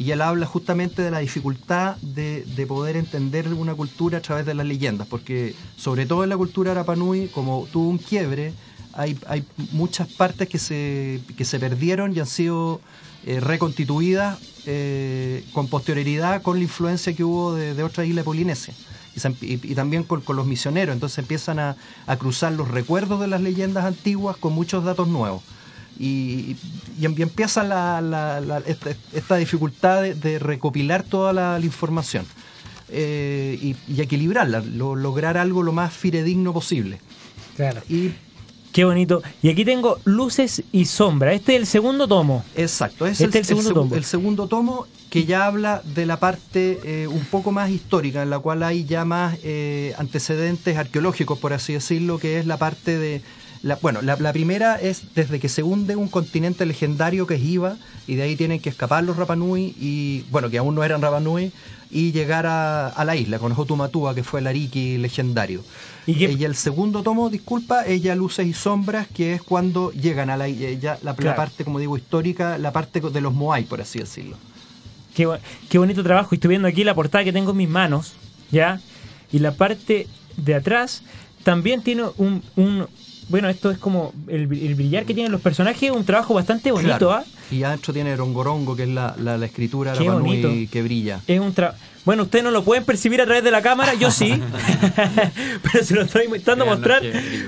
[0.00, 4.46] y él habla justamente de la dificultad de, de poder entender una cultura a través
[4.46, 8.54] de las leyendas, porque sobre todo en la cultura Arapanui, como tuvo un quiebre,
[8.94, 12.80] hay, hay muchas partes que se, que se perdieron y han sido
[13.26, 18.24] eh, reconstituidas eh, con posterioridad con la influencia que hubo de, de otras islas de
[18.24, 18.74] Polinesia.
[19.14, 22.52] Y, se em- y- y también con, con los misioneros, entonces empiezan a, a cruzar
[22.52, 25.42] los recuerdos de las leyendas antiguas con muchos datos nuevos
[25.98, 26.56] y,
[26.98, 31.58] y em- y empieza la- la- la- esta, esta dificultad de, de recopilar toda la,
[31.62, 32.24] información
[32.88, 37.00] eh, y, y equilibrarla, lo- lograr algo lo más fidedigno posible.
[37.56, 37.80] Claro.
[37.88, 38.10] Y
[38.72, 39.20] Qué bonito.
[39.42, 41.32] Y aquí tengo Luces y Sombra.
[41.32, 42.44] Este es el segundo tomo.
[42.54, 43.94] Exacto, es Este el, es el segundo segu- tomo.
[43.96, 48.30] el segundo tomo que ya habla de la parte eh, un poco más histórica, en
[48.30, 52.96] la cual hay ya más eh, antecedentes arqueológicos, por así decirlo, que es la parte
[52.96, 53.22] de...
[53.62, 57.42] La, bueno, la, la primera es desde que se hunde un continente legendario que es
[57.42, 61.02] Iva, y de ahí tienen que escapar los Rapanui, y bueno, que aún no eran
[61.02, 61.52] Rapanui,
[61.90, 65.62] y llegar a, a la isla con Hotumatua, que fue el Ariki legendario.
[66.06, 69.92] ¿Y qué- y el segundo tomo, disculpa, es ya Luces y Sombras, que es cuando
[69.92, 73.64] llegan a la, eh, ya la, parte, como digo, histórica, la parte de los Moai,
[73.64, 74.36] por así decirlo.
[75.14, 75.28] Qué,
[75.68, 76.34] qué bonito trabajo.
[76.34, 78.14] Estoy viendo aquí la portada que tengo en mis manos,
[78.50, 78.80] ¿ya?
[79.32, 80.06] Y la parte
[80.38, 81.02] de atrás
[81.44, 82.42] también tiene un...
[82.56, 82.86] un-
[83.30, 86.70] bueno, esto es como el, br- el brillar que tienen los personajes, un trabajo bastante
[86.70, 87.12] bonito, Claro.
[87.12, 87.24] ¿ah?
[87.50, 90.70] Y adentro tiene Rongorongo, que es la, la, la escritura Qué Rapanui bonito.
[90.72, 91.20] que brilla.
[91.26, 94.10] Es un tra Bueno, ustedes no lo pueden percibir a través de la cámara, yo
[94.10, 94.40] sí.
[95.72, 97.02] Pero se lo estoy intentando mostrar.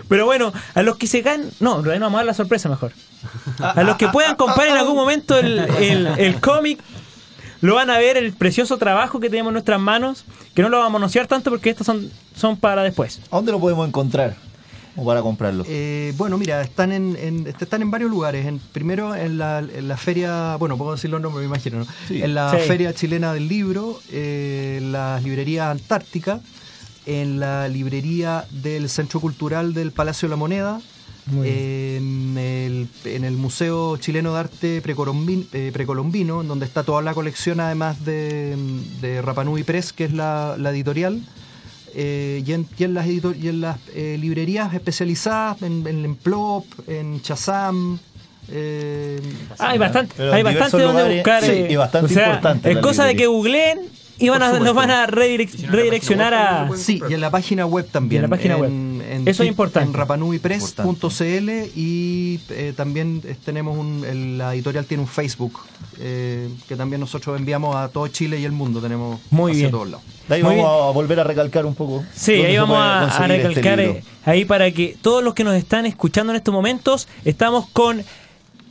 [0.08, 1.50] Pero bueno, a los que se ganan.
[1.60, 2.92] No, en realidad no vamos a dar la sorpresa mejor.
[3.60, 6.80] A los que puedan comprar en algún momento el, el- el cómic,
[7.60, 10.24] lo van a ver el precioso trabajo que tenemos en nuestras manos.
[10.54, 13.20] Que no lo vamos a anunciar tanto porque estos son, son para después.
[13.30, 14.34] ¿A dónde lo podemos encontrar?
[14.96, 15.64] O para comprarlo.
[15.66, 18.44] Eh, bueno, mira, están en, en- están en varios lugares.
[18.46, 21.86] En, primero en la, en la feria, bueno, puedo decir los nombres, me imagino, ¿no?
[22.08, 22.22] Sí.
[22.22, 22.58] En la Sí.
[22.68, 26.40] Feria Chilena del Libro, eh, en las librerías Antártica,
[27.06, 30.80] en la librería del Centro Cultural del Palacio de la Moneda,
[31.42, 37.00] en el, en el Museo Chileno de Arte Precolombin- eh, Precolombino, en donde está toda
[37.02, 38.56] la colección, además de,
[39.00, 41.20] de Rapanui Press, que es la, la editorial.
[41.94, 46.64] Eh, y, en, y en las, y en las eh, librerías especializadas, en, en Emplop,
[46.88, 47.98] en Chazam.
[48.50, 49.20] eh,
[49.58, 51.42] Ah, hay bastante, Pero hay en bastante diversos donde lugares, buscar.
[51.44, 53.36] sí, eh, y bastante o sea, importante Es cosa de que librería.
[53.36, 53.78] googleen
[54.18, 56.68] y van a, nos van a redirec- Si no, en la redireccionar a.
[56.76, 58.22] Sí, y en la página web también.
[58.22, 58.70] Y en la página web.
[59.16, 59.88] En- Eso es importante.
[59.88, 65.60] En rapanuipress.cl y eh, también tenemos un, el- la editorial tiene un Facebook
[65.98, 68.80] eh, que también nosotros enviamos a todo Chile y el mundo.
[68.80, 69.70] Tenemos Muy hacia bien.
[69.70, 70.04] todos lados.
[70.28, 70.88] De ahí Muy vamos bien.
[70.88, 72.04] a volver a recalcar un poco.
[72.14, 75.86] Sí, ahí vamos a, este recalcar eh, ahí para que todos los que nos están
[75.86, 78.02] escuchando en estos momentos, estamos con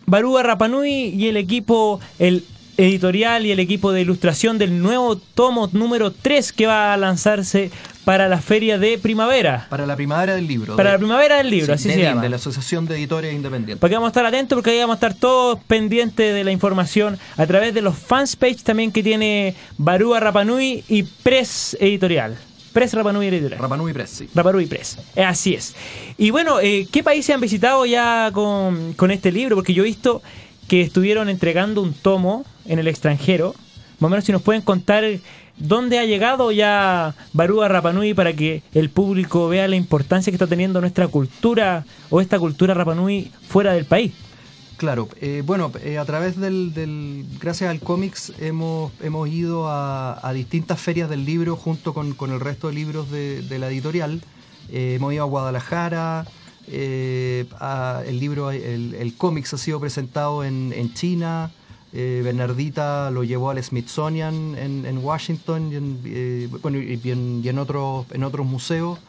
[0.05, 2.43] Barúa Rapanui y el equipo, el
[2.77, 7.71] editorial y el equipo de ilustración del nuevo tomo número 3 que va a lanzarse
[8.05, 9.67] para la feria de primavera.
[9.69, 10.75] Para la primavera del libro.
[10.75, 12.21] Para de- la primavera del libro, sí, así de se llama.
[12.21, 13.79] De la Asociación de Editores Independientes.
[13.79, 16.51] Para que vamos a estar atentos porque ahí vamos a estar todos pendientes de la
[16.51, 22.37] información a través de los fans page también que tiene Barúa Rapanui y Press Editorial.
[22.73, 23.59] Press Rapanui Editorial.
[23.59, 24.29] Rapanui Press, sí.
[24.33, 24.97] Rapanui Press.
[25.15, 25.75] Eh, Así es.
[26.17, 29.57] Y bueno, eh, ¿qué países han visitado ya con, con este libro?
[29.57, 30.21] Porque yo he visto
[30.67, 33.53] que estuvieron entregando un tomo en el extranjero.
[33.99, 35.03] Más o menos si nos pueden contar
[35.57, 40.47] dónde ha llegado ya Barúa Rapanui para que el público vea la importancia que está
[40.47, 44.13] teniendo nuestra cultura o esta cultura Rapanui fuera del país.
[44.77, 50.27] Claro, eh, bueno, eh, a través del, del- gracias al cómics hemos, hemos ido a,
[50.27, 54.21] a distintas ferias del libro junto con, con el resto de libros de, la editorial.
[54.71, 56.25] Eh, hemos ido a Guadalajara,
[56.73, 57.45] eh,
[58.07, 61.51] el libro, el, el cómics ha sido presentado en, China,
[61.91, 66.49] eh, Bernardita lo llevó al Smithsonian en, Washington y en, eh,
[67.59, 68.99] otros, museos.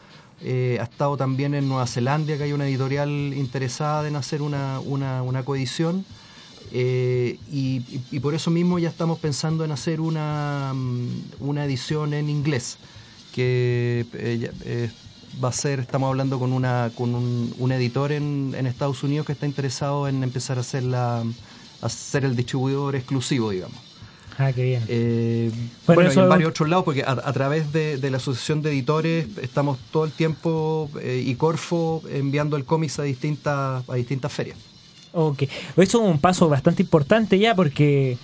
[0.41, 4.81] Eh, ha estado también en Nueva Zelanda, que hay una editorial interesada en hacer una,
[5.45, 6.03] coedición.
[6.73, 11.07] Y, por eso mismo ya estamos pensando en hacer una, mm,
[11.39, 12.77] una edición en inglés,
[13.31, 14.05] que
[15.43, 19.25] va a ser, estamos hablando con, una, con un, un editor en, en Estados Unidos
[19.25, 21.23] que está interesado en empezar a hacer, la,
[21.81, 23.77] a ser el distribuidor exclusivo, digamos.
[24.37, 24.83] Ah, qué bien.
[24.87, 25.51] Eh,
[25.85, 28.63] Bueno, bueno, y en varios otros lados, porque a, a través de, de la Asociación
[28.63, 33.95] de Editores estamos todo el tiempo, eh, y Corfo, enviando el cómics a distintas, a
[33.95, 34.57] distintas ferias.
[35.11, 35.43] Ok.
[35.43, 38.17] Eso es un paso bastante importante ya porque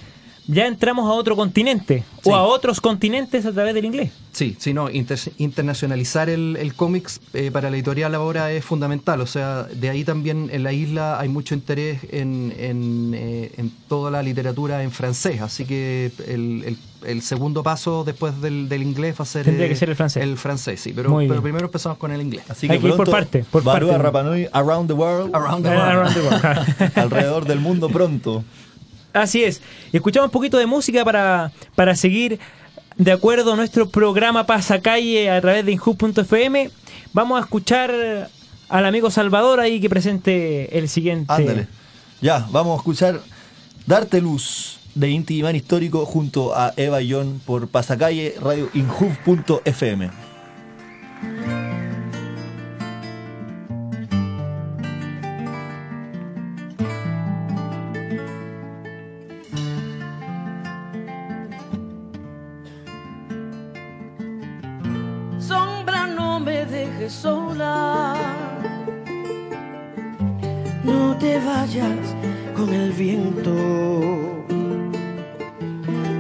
[0.52, 2.30] ya entramos a otro continente Sí.
[2.30, 4.12] o a otros continentes a través del inglés.
[4.34, 9.22] Sí, sí, no, inter- internacionalizar el, el cómics eh, para la editorial ahora es fundamental.
[9.22, 13.72] O sea, de ahí también en la isla hay mucho interés en, en, eh, en
[13.88, 15.42] toda la literatura en francés.
[15.42, 19.68] Así que el, el- el segundo paso después del, del inglés va a ser, Tendría
[19.68, 20.22] eh, que ser el francés.
[20.22, 20.92] El francés, sí.
[20.94, 22.44] Pero, primero empezamos con el inglés.
[22.50, 23.98] Así Hay que ir por parte, por parte.
[23.98, 25.34] Rapanui Around the World.
[25.34, 25.82] Around the world.
[25.90, 26.92] around the world.
[26.98, 28.44] alrededor del mundo pronto.
[29.14, 29.62] Así es.
[29.92, 32.40] Escuchamos un poquito de música para, para seguir
[32.98, 36.70] de acuerdo a nuestro programa Pasacalle a través de Inhub.fm.
[37.14, 38.30] Vamos a escuchar
[38.70, 41.34] al amigo Salvador ahí que presente el siguiente.
[41.34, 41.68] Ándale.
[42.22, 43.22] Ya, vamos a escuchar
[43.86, 50.10] Darte Luz de Inti Imán Histórico junto a Eva John por Pasacalle Radio Inhub.fm.
[67.10, 68.14] sola.
[70.84, 72.16] No te vayas
[72.56, 74.46] con el viento.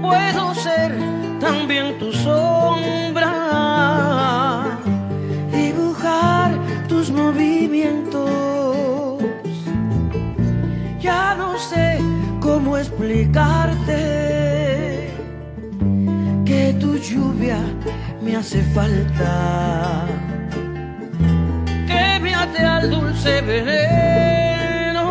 [0.01, 0.97] Puedo ser
[1.39, 3.29] también tu sombra,
[5.51, 8.29] dibujar tus movimientos.
[10.99, 11.99] Ya no sé
[12.39, 13.99] cómo explicarte
[16.45, 17.59] que tu lluvia
[18.21, 20.28] me hace falta.
[22.41, 25.09] Al dulce veneno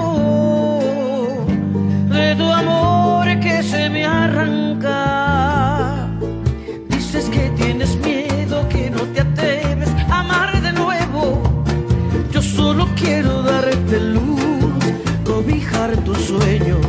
[2.09, 6.09] de tu amor que se me arranca.
[6.89, 11.43] Dices que tienes miedo, que no te atreves a amar de nuevo.
[12.33, 14.41] Yo solo quiero darte luz,
[15.23, 16.81] cobijar tus sueños.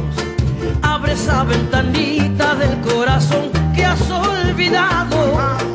[0.81, 5.68] Abre esa ventanita del corazón que has olvidado.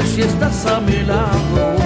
[0.00, 1.81] Si estás a mi lado.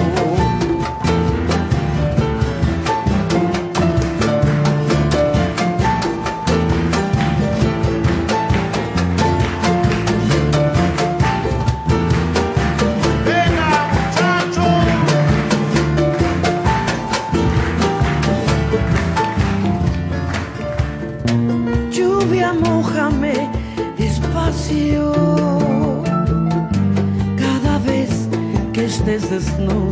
[29.17, 29.86] is the snow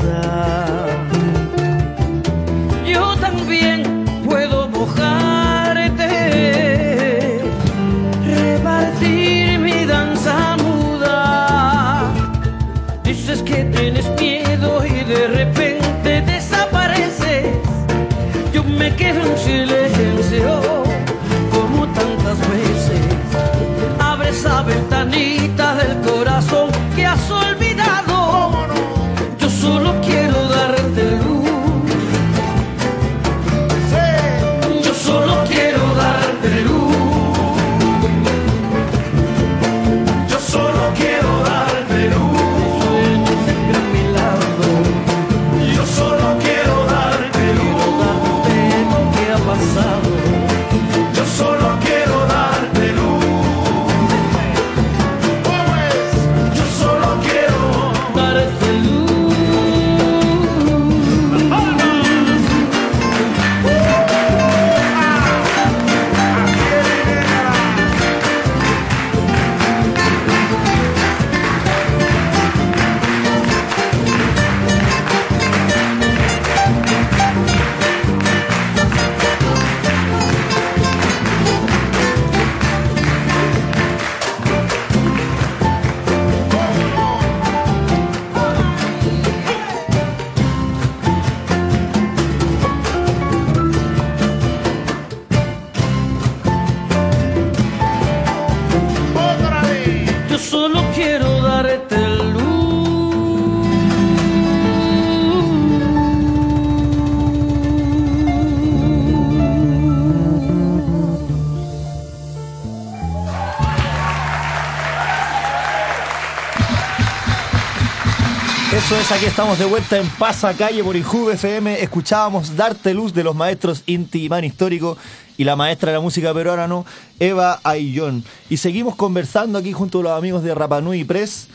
[118.85, 121.81] Eso es, aquí estamos de vuelta en Pasacalle por Injuve FM.
[121.81, 124.95] Escuchábamos Darte Luz de los maestros Inti Imán Histórico
[125.37, 126.85] y la maestra de la música peruana, ¿no?
[127.19, 128.23] Eva Ayllón.
[128.47, 131.47] Y seguimos conversando aquí junto a los amigos de Rapanui Press,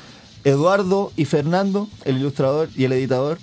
[0.42, 3.38] Eduardo y Fernando, el ilustrador y el editador,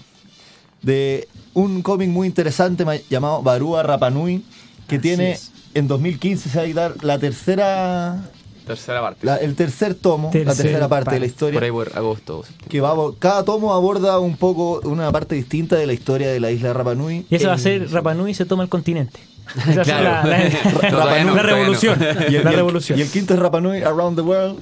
[0.81, 4.43] de un cómic muy interesante ma- llamado Barúa Rapanui,
[4.87, 5.51] que Así tiene es.
[5.75, 8.29] en 2015 se va a editar la tercera,
[8.67, 9.25] Tercera parte.
[9.25, 12.43] la- el tercer tomo, la Tercera parte de la historia Por ahí por agosto.
[12.69, 16.51] que va, cada tomo aborda un poco una parte distinta de la historia de la
[16.51, 17.25] isla de Rapa Nui.
[17.29, 19.19] Y eso va a ser Rapa Nui se toma el continente.
[19.69, 20.27] Esa Claro.
[20.29, 21.97] la, No, revolución.
[21.99, 22.05] no.
[22.29, 22.99] y el, la revolución.
[22.99, 24.59] y el quinto es Rapa Nui Around the World,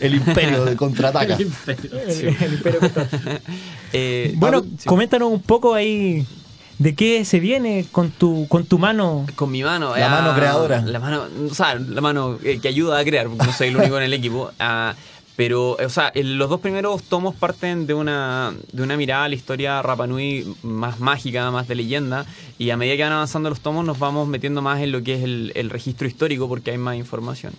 [0.00, 1.34] el imperio de contraataca.
[1.36, 1.42] El-
[2.40, 3.08] el imperio contra-
[3.92, 4.88] Eh, Bueno, ah, sí.
[4.88, 6.26] coméntanos un poco ahí
[6.82, 9.24] de qué se viene con tu, con tu mano.
[9.36, 9.96] Con mi mano.
[9.96, 10.82] La mano creadora.
[10.82, 13.76] La mano, o sea, la mano eh, que ayuda a crear, porque no soy el
[13.76, 14.50] único en el equipo.
[14.58, 14.94] Ah,
[15.36, 19.28] pero, o sea, el- los dos primeros tomos parten de una, de una mirada a
[19.28, 22.26] la historia Rapanui más mágica, más de leyenda.
[22.58, 25.14] Y a medida que van avanzando los tomos, nos vamos metiendo más en lo que
[25.14, 27.52] es el, el registro histórico, porque hay más información.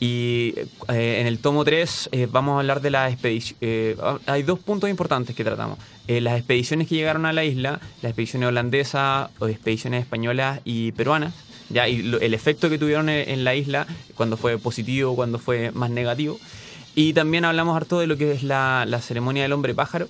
[0.00, 0.54] Y
[0.88, 3.96] eh, en el tomo 3 eh, vamos a hablar de las expediciones.
[4.26, 5.78] hay dos puntos importantes que tratamos.
[6.06, 10.92] Eh, las expediciones que llegaron a la isla, las expediciones holandesas, o expediciones españolas y
[10.92, 11.32] peruanas.
[11.70, 15.38] Ya, y lo- el efecto que tuvieron en, en la isla, cuando fue positivo, cuando
[15.38, 16.38] fue más negativo.
[16.94, 20.08] Y también hablamos harto de lo que es la, la ceremonia del hombre pájaro,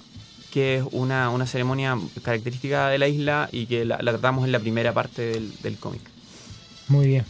[0.53, 4.53] que es una, una ceremonia característica de la isla y que la, la tratamos en
[4.53, 6.03] la primera parte del, del cómic.
[6.89, 7.25] Muy bien.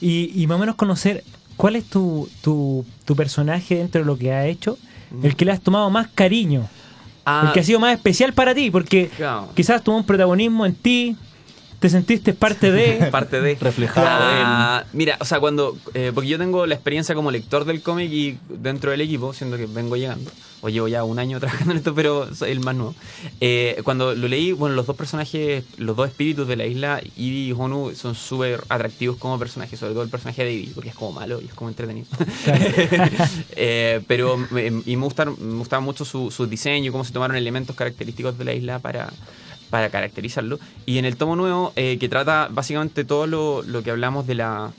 [0.00, 1.24] Y, y más o menos conocer
[1.56, 4.78] cuál es tu, tu, tu personaje dentro de lo que ha hecho,
[5.22, 6.68] el que le has tomado más cariño,
[7.24, 9.48] Ah, el que ha sido más especial para ti, porque Claro.
[9.54, 11.16] quizás tuvo un protagonismo en ti,
[11.80, 13.06] te sentiste parte de...
[13.10, 13.56] parte de.
[13.56, 17.82] Reflejado Ah, mira o sea cuando eh, porque yo tengo la experiencia como lector del
[17.82, 20.30] cómic y dentro del equipo siendo que vengo llegando
[20.62, 22.94] o llevo ya un año trabajando en esto pero soy el más nuevo.
[23.40, 27.48] Eh, cuando lo leí bueno los dos personajes los dos espíritus de la isla Ivy
[27.48, 30.94] y Honu son súper atractivos como personajes sobre todo el personaje de Ivy porque es
[30.94, 32.06] como malo y es como entretenido.
[33.56, 37.36] Eh, pero me- y me gustaron- me gustaba mucho su, su diseño cómo se tomaron
[37.36, 39.10] elementos característicos de la isla para
[39.70, 40.58] para caracterizarlo.
[40.84, 44.34] Y en el tomo nuevo, eh, que trata básicamente todo lo, lo que hablamos de
[44.34, 44.72] la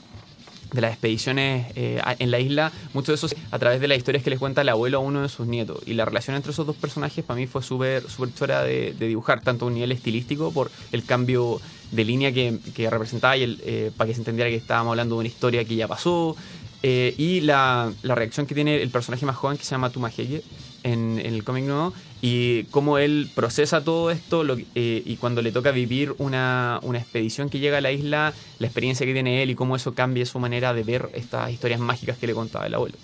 [0.72, 3.98] de las expediciones eh, en la isla, mucho de eso es a través de las
[3.98, 5.82] historias que les cuenta el abuelo a uno de sus nietos.
[5.84, 9.42] Y la relación entre esos dos personajes para mí fue súper súper chora de, dibujar,
[9.42, 13.60] tanto a un nivel estilístico por el cambio de línea que, que representaba y el,
[13.66, 16.36] eh, para que se entendiera que estábamos hablando de una historia que ya pasó.
[16.82, 20.42] y la, la reacción que tiene el personaje más joven que se llama Tumaheye
[20.84, 21.92] en, en el cómic nuevo
[22.24, 26.98] y cómo él procesa todo esto lo eh, y cuando le toca vivir una, una
[26.98, 30.24] expedición que llega a la isla, la experiencia que tiene él y cómo eso cambia
[30.24, 32.94] su manera de ver estas historias mágicas que le contaba el abuelo.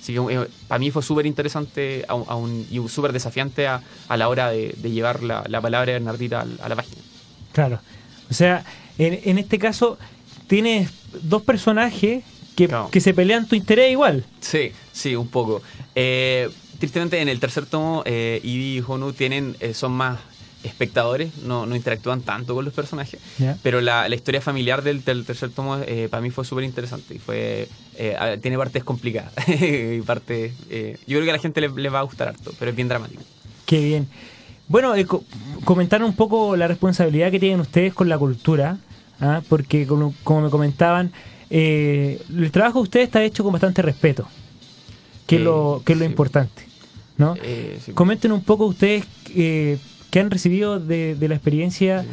[0.00, 3.66] Así que eh, para mí fue súper interesante a un- a un- y súper desafiante
[3.68, 7.02] a, a la hora de, de llevar la, la palabra de Bernardita a la página.
[7.52, 7.78] Claro.
[8.30, 8.64] O sea,
[8.98, 9.98] en, en este caso
[10.46, 10.90] tienes
[11.22, 12.24] dos personajes
[12.56, 14.24] que, que se pelean tu interés igual.
[14.40, 15.62] Sí, sí, un poco.
[15.94, 16.48] Eh,
[16.82, 20.18] tristemente en el tercer tomo, eh, y Honu tienen, eh, son más
[20.64, 23.20] espectadores, no, no interactúan tanto con los personajes.
[23.62, 27.14] Pero la, la historia familiar del, del tercer tomo eh, para mí fue súper interesante
[27.14, 31.60] y fue eh, tiene partes complicadas y partes eh, yo creo que a la gente
[31.60, 33.22] le, le va a gustar harto, pero es bien dramático.
[33.64, 34.08] Qué bien.
[34.66, 35.22] Bueno, eh, co-
[35.64, 38.78] comentar un poco la responsabilidad que tienen ustedes con la cultura,
[39.20, 39.40] ¿ah?
[39.48, 41.12] porque como, como me comentaban,
[41.50, 44.26] eh, el trabajo de ustedes está hecho con bastante respeto,
[45.26, 46.10] que, es lo, que es lo sí.
[46.10, 46.71] importante.
[47.18, 47.34] ¿No?
[47.42, 47.92] Eh, sí.
[47.92, 49.04] Comenten un poco ustedes
[49.34, 49.78] eh,
[50.10, 52.04] qué han recibido de, de la experiencia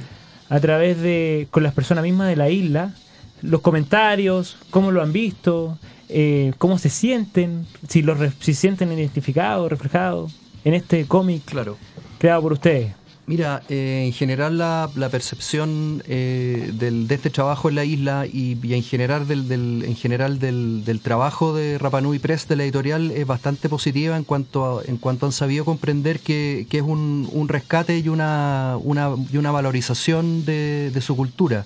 [0.49, 2.93] a través de, con las personas mismas de la isla,
[3.41, 5.77] los comentarios, cómo lo han visto,
[6.09, 10.33] eh, cómo se sienten, si los si sienten identificados, reflejados
[10.65, 11.77] en este cómic Claro.
[12.17, 12.93] creado por ustedes.
[13.29, 18.25] Mira, eh, en general la, la percepción eh, del, de este trabajo en la isla
[18.25, 22.55] y, y en general del, del- en general del, del trabajo de Rapanui Press de
[22.55, 26.77] la editorial es bastante positiva en cuanto a- en cuanto han sabido comprender que, que
[26.79, 31.65] es un, un rescate y una, una, y una valorización de, de su cultura.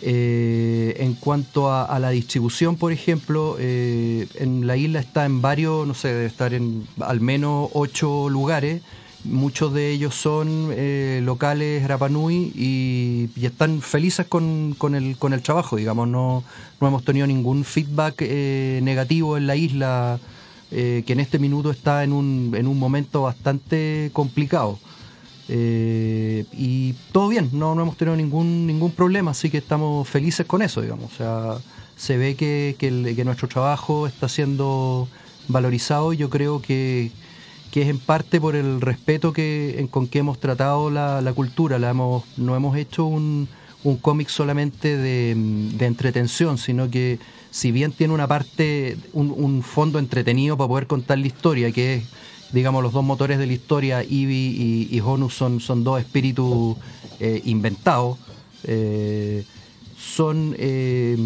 [0.00, 5.42] Eh, en cuanto a, a la distribución, por ejemplo, eh, en la isla está en
[5.42, 8.80] varios, no sé, debe estar en al menos ocho lugares.
[9.30, 15.42] Muchos de ellos son eh, locales Rapanui y, están felices con, con el, con el
[15.42, 16.08] trabajo, digamos.
[16.08, 16.44] No,
[16.80, 20.18] no hemos tenido ningún feedback eh, negativo en la isla,
[20.70, 24.78] eh, que en este minuto está en un, en un momento bastante complicado.
[25.50, 30.60] Y todo bien, no, no hemos tenido ningún, ningún problema, así que estamos felices con
[30.60, 31.12] eso, digamos.
[31.12, 31.56] O sea,
[31.96, 35.08] se ve que, que nuestro trabajo está siendo
[35.48, 37.10] valorizado y yo creo que,
[37.70, 41.32] que es en parte por el respeto que, en- con que hemos tratado la, la
[41.32, 41.78] cultura.
[41.78, 43.48] La hemos, no hemos hecho un,
[43.84, 47.18] un cómic solamente de, de entretención, sino que
[47.50, 51.94] si bien tiene una parte, un, un fondo entretenido para poder contar la historia, que
[51.96, 52.04] es
[52.50, 56.78] digamos, los dos motores de la historia, Ivy y, y Honus, son, son dos espíritus
[57.20, 58.16] eh, inventados.
[58.64, 59.44] Eh,
[59.98, 61.16] son eh,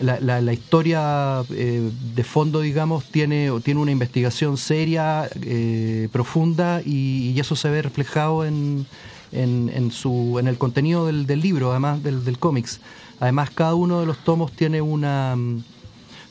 [0.00, 6.82] la, la- la historia eh, de fondo, digamos, tiene, tiene una investigación seria, eh, profunda,
[6.84, 8.86] y, eso se ve reflejado en,
[9.32, 12.80] en, en su, en el contenido del, del libro, además del, del cómics.
[13.20, 15.36] Además, cada uno de los tomos tiene una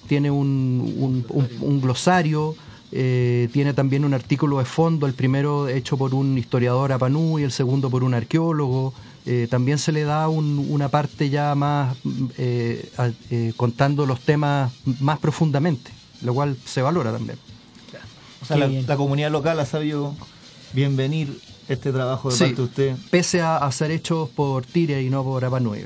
[0.08, 1.26] tiene un-
[1.62, 2.56] un glosario,
[2.92, 7.44] eh, tiene también un artículo de fondo, el primero hecho por un historiador apanú y
[7.44, 8.94] el segundo por un arqueólogo.
[9.28, 11.98] Eh, también se le da un- una parte ya más
[12.38, 12.92] eh,
[13.32, 17.40] eh, contando los temas más profundamente, lo cual se valora también.
[18.42, 20.14] O sea, la, comunidad local ha sabido
[20.74, 22.96] bienvenir este trabajo de Sí, parte de usted.
[23.10, 25.84] pese a, a ser hechos por Tire y no por Apanui.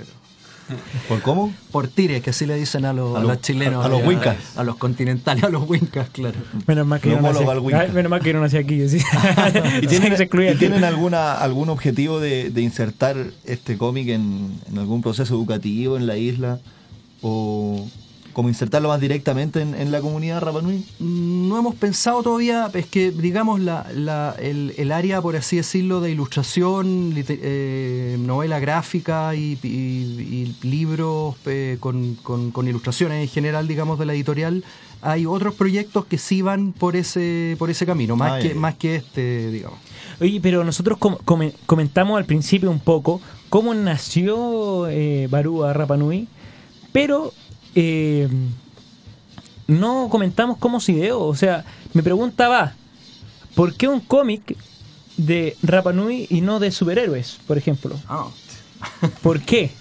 [1.07, 1.53] ¿Por cómo?
[1.71, 3.83] Por Tire, que así le dicen a los, A a los- los chilenos.
[3.83, 4.37] a- a los eh, wincas.
[4.55, 6.37] A, los continentales, a los wincas, claro.
[6.67, 7.43] Menos mal que no nací.
[7.73, 8.87] Ay, menos mal que no nací aquí.
[8.87, 8.97] ¿sí?
[9.81, 10.13] ¿Y tienen,
[10.81, 16.07] y alguna, algún objetivo de, de insertar este cómic en, en algún proceso educativo en
[16.07, 16.59] la isla?
[17.21, 17.85] ¿O
[18.33, 20.85] como insertarlo más directamente en, en la comunidad Rapa Nui?
[20.99, 26.01] No hemos pensado todavía, es que digamos la, la- el, el área, por así decirlo,
[26.01, 33.27] de ilustración, eh, novela gráfica y, y- y libros eh, con, con- con ilustraciones en
[33.29, 34.63] general, digamos, de la editorial,
[35.01, 38.75] hay otros proyectos que sí van por ese, por ese camino, más, Ah, que, más
[38.75, 39.79] que este, digamos.
[40.21, 45.95] Oye, pero nosotros com- come- comentamos al principio un poco cómo nació eh, Barúa Rapa
[45.95, 46.27] Nui,
[46.91, 47.33] pero
[47.75, 48.27] eh,
[49.67, 51.21] no comentamos cómo se ideó.
[51.21, 52.73] O sea, me preguntaba,
[53.55, 54.55] ¿por qué un cómic
[55.17, 57.95] de Rapa Nui y no de superhéroes, por ejemplo?
[59.21, 59.71] ¿Por qué?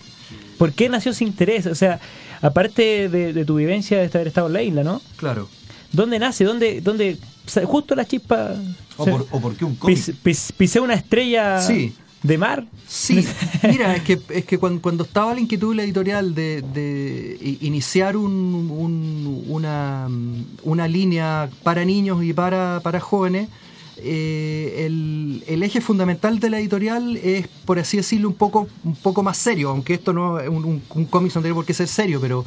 [0.59, 1.66] ¿Por qué nació ese interés?
[1.66, 2.01] O sea,
[2.43, 5.01] aparte de, de tu vivencia de haber estado en la isla, ¿no?
[5.16, 5.49] Claro.
[5.93, 6.45] ¿Dónde nace?
[6.45, 7.16] ¿Dónde, dónde
[7.64, 8.55] justo la chispa?
[8.97, 9.97] ¿O, o sea, por, o por qué un cómic?
[9.97, 11.95] pis- pis- pisé una estrella Sí.
[12.23, 12.66] De mar.
[12.87, 13.25] Sí,
[13.62, 18.16] mira, es que, es que cuando, cuando estaba la inquietud la editorial de, de iniciar
[18.16, 20.09] un- un- una,
[20.62, 23.49] una línea para niños y para, para jóvenes,
[23.99, 29.23] eh, el, eje fundamental de la editorial es, por así decirlo, un poco, un poco
[29.23, 31.89] más serio, aunque esto no es un, un, un cómic no tiene por qué ser
[31.89, 32.45] serio, pero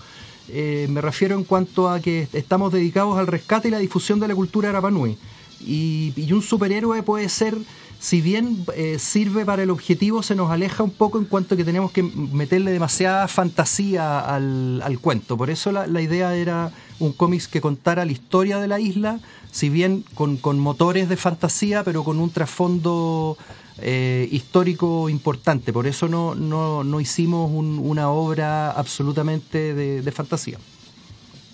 [0.49, 4.27] eh, me refiero en cuanto a que estamos dedicados al rescate y la difusión de
[4.27, 5.17] la cultura Rapanui.
[5.59, 7.55] Y, y un superhéroe puede ser,
[8.03, 11.63] si bien eh, sirve para el objetivo, se nos aleja un poco en cuanto que
[11.63, 15.37] tenemos que meterle demasiada fantasía al, al cuento.
[15.37, 19.19] Por eso la, la idea era un cómic que contara la historia de la isla,
[19.51, 23.37] si bien con, con motores de fantasía, pero con un trasfondo
[23.77, 25.71] eh, histórico importante.
[25.71, 30.57] Por eso no, no, no hicimos un- una obra absolutamente de, de fantasía.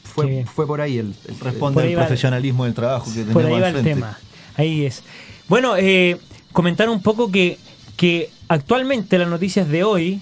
[0.03, 3.53] Fue, fue por ahí el, el- Responde al profesionalismo del trabajo que tenemos Por ahí
[3.55, 3.93] al va el frente.
[3.95, 4.17] tema.
[4.55, 5.03] Ahí es.
[5.47, 6.17] Bueno, eh,
[6.53, 7.57] comentar un poco que,
[7.95, 10.21] que actualmente las noticias de hoy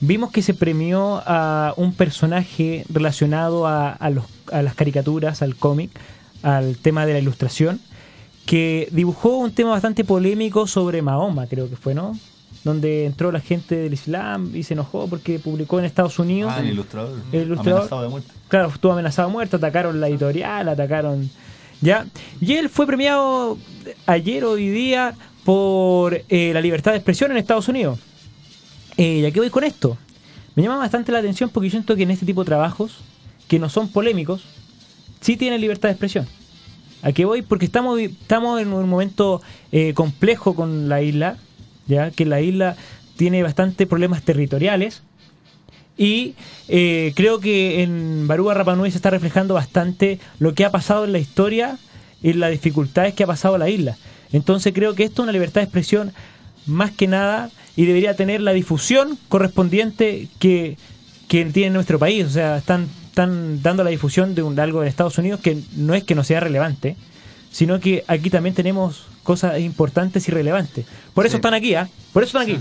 [0.00, 5.54] vimos que se premió a un personaje relacionado a, a los- a las caricaturas, al
[5.56, 5.90] cómic,
[6.42, 7.80] al tema de la ilustración,
[8.46, 12.18] que dibujó un tema bastante polémico sobre Mahoma, creo que fue, ¿no?
[12.64, 16.52] Donde entró la gente del Islam y se enojó porque publicó en Estados Unidos.
[16.56, 17.18] Ah, el ilustrador.
[17.30, 17.80] El ilustrador.
[17.82, 18.32] Amenazado de muerte.
[18.48, 21.30] Claro, estuvo amenazado de muerte, atacaron la editorial, atacaron.
[21.80, 22.06] ¿Ya?
[22.40, 23.56] Y él fue premiado
[24.06, 25.14] ayer o hoy día
[25.44, 27.98] por eh, la libertad de expresión en Estados Unidos.
[28.96, 29.96] Eh, ¿Y a qué voy con esto?
[30.54, 32.98] Me llama bastante la atención porque yo siento que en este tipo de trabajos,
[33.48, 34.44] que no son polémicos,
[35.20, 36.26] sí tienen libertad de expresión.
[37.02, 37.42] ¿A qué voy?
[37.42, 39.40] Porque estamos, estamos en un momento
[39.72, 41.36] eh, complejo con la isla,
[41.86, 42.76] ya que la isla
[43.16, 45.02] tiene bastantes problemas territoriales.
[45.96, 46.34] Y
[46.68, 51.12] eh, creo que en Barúa Rapanui se está reflejando bastante lo que ha pasado en
[51.12, 51.78] la historia
[52.22, 53.96] y las dificultades que ha pasado la isla.
[54.32, 56.12] Entonces creo que esto es una libertad de expresión
[56.66, 60.76] más que nada y debería tener la difusión correspondiente que,
[61.28, 62.26] que tiene nuestro país.
[62.26, 65.58] O sea, están, están dando la difusión de un, de algo en Estados Unidos que
[65.76, 66.96] no es que no sea relevante,
[67.50, 70.86] sino que aquí también tenemos cosas importantes y relevantes.
[71.14, 71.88] Por eso están aquí, ¿ah?
[72.12, 72.60] Por eso están aquí.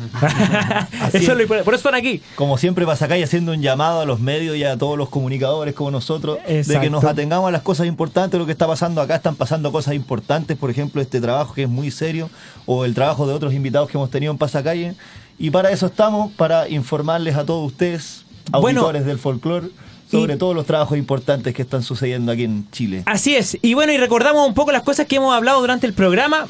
[1.18, 2.22] Eso es lo por eso están aquí.
[2.36, 5.10] Como siempre pasa acá y haciendo un llamado a los medios y a todos los
[5.10, 6.90] comunicadores como nosotros, de que Exacto.
[6.90, 10.56] nos atengamos a las cosas importantes, lo que está pasando acá, están pasando cosas importantes,
[10.58, 12.30] por ejemplo, este trabajo que es muy serio,
[12.68, 14.94] o el trabajo de otros invitados que hemos tenido en Pasacalle.
[15.40, 19.70] Y para eso estamos, para informarles a todos ustedes, Bueno, auditores del folclore,
[20.10, 23.04] sobre y- todos los trabajos importantes que están sucediendo aquí en Chile.
[23.06, 23.58] Así es.
[23.62, 26.48] Y bueno, y recordamos un poco las cosas que hemos hablado durante el programa.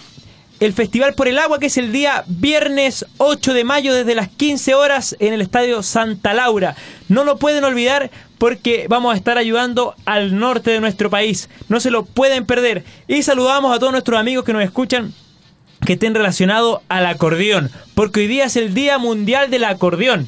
[0.60, 4.28] El Festival por el Agua, que es el día viernes 8 de mayo desde las
[4.28, 6.76] 15 horas en el Estadio Santa Laura.
[7.08, 11.48] No lo pueden olvidar porque vamos a estar ayudando al norte de nuestro país.
[11.70, 12.84] No se lo pueden perder.
[13.08, 15.14] Y saludamos a todos nuestros amigos que nos escuchan
[15.86, 17.72] que estén relacionados al acordeón.
[17.96, 20.28] Porque hoy día es el Día Mundial del Acordeón.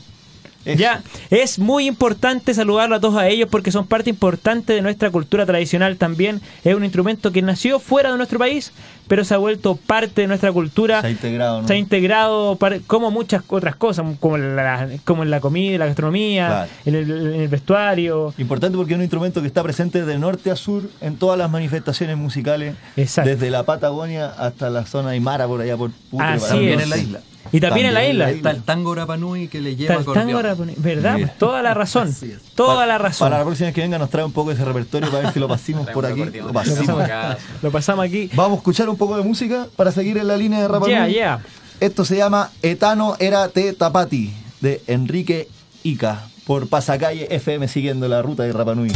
[0.65, 0.79] Eso.
[0.79, 5.09] Ya, es muy importante saludarlo a todos a ellos porque son parte importante de nuestra
[5.09, 6.39] cultura tradicional también.
[6.63, 8.71] Es un instrumento que nació fuera de nuestro país,
[9.07, 11.01] pero se ha vuelto parte de nuestra cultura.
[11.01, 11.67] Se ha integrado, ¿no?
[11.67, 12.57] Se ha integrado
[12.87, 16.69] como muchas otras cosas, como, la, como en la comida, la gastronomía, Claro.
[16.85, 18.33] en, el, en el vestuario.
[18.37, 21.49] Importante porque es un instrumento que está presente de norte a sur en todas las
[21.49, 23.29] manifestaciones musicales, Exacto.
[23.31, 26.83] desde la Patagonia hasta la zona Aymara, por allá por Putre, Así para es.
[26.83, 27.19] en la isla.
[27.51, 28.25] Y también en la isla.
[28.25, 30.41] la Está el tango Rapanui que le lleva Está el tango
[30.77, 31.17] ¿Verdad?
[31.19, 32.13] Pues toda la razón.
[32.55, 33.25] Toda Pa- la razón.
[33.25, 35.33] Para la próxima vez que venga nos trae un poco de ese repertorio para ver
[35.33, 36.23] si lo pasamos por aquí.
[36.25, 36.85] Lo Lo pasamos.
[36.85, 38.29] pasamos, lo pasamos aquí.
[38.35, 41.07] Vamos a escuchar un poco de música para seguir en la línea de Rapa Yeah,
[41.07, 41.39] yeah.
[41.79, 45.47] Esto se llama Etano Era Te Tapati de Enrique
[45.83, 48.91] Ica por Pasacalle FM siguiendo la ruta de Rapa Nui.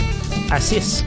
[0.52, 1.04] Así es.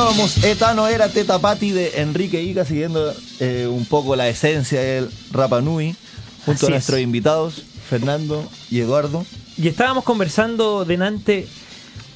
[0.00, 5.08] Escuchábamos Etano era Teta Pati de Enrique Ica, siguiendo eh, un poco la esencia del
[5.32, 5.96] Rapa Nui,
[6.44, 6.70] junto Así a es.
[6.72, 9.24] nuestros invitados, Fernando y Eduardo.
[9.56, 11.48] Y estábamos conversando delante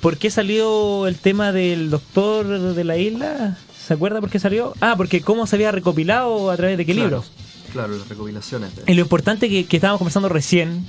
[0.02, 3.56] por qué salió el tema del doctor de la isla.
[3.88, 4.74] ¿Se acuerda por qué salió?
[4.82, 7.32] Ah, porque cómo se había recopilado a través de qué Claro, libros.
[7.72, 8.76] Claro, las recopilaciones.
[8.76, 10.84] de- Y lo importante que, que estábamos conversando recién,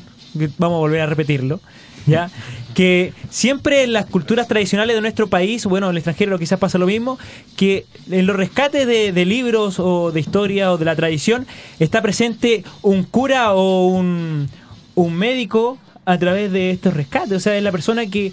[0.57, 1.59] vamos a volver a repetirlo,
[2.07, 2.29] ¿ya?
[2.73, 6.77] que siempre en las culturas tradicionales de nuestro país, bueno, en el extranjero quizás pasa
[6.77, 7.19] lo mismo,
[7.57, 11.45] que en los rescates de, de libros o de historia o de la tradición
[11.79, 14.49] está presente un cura o un,
[14.95, 17.33] un médico a través de estos rescates.
[17.33, 18.31] O sea, es la persona que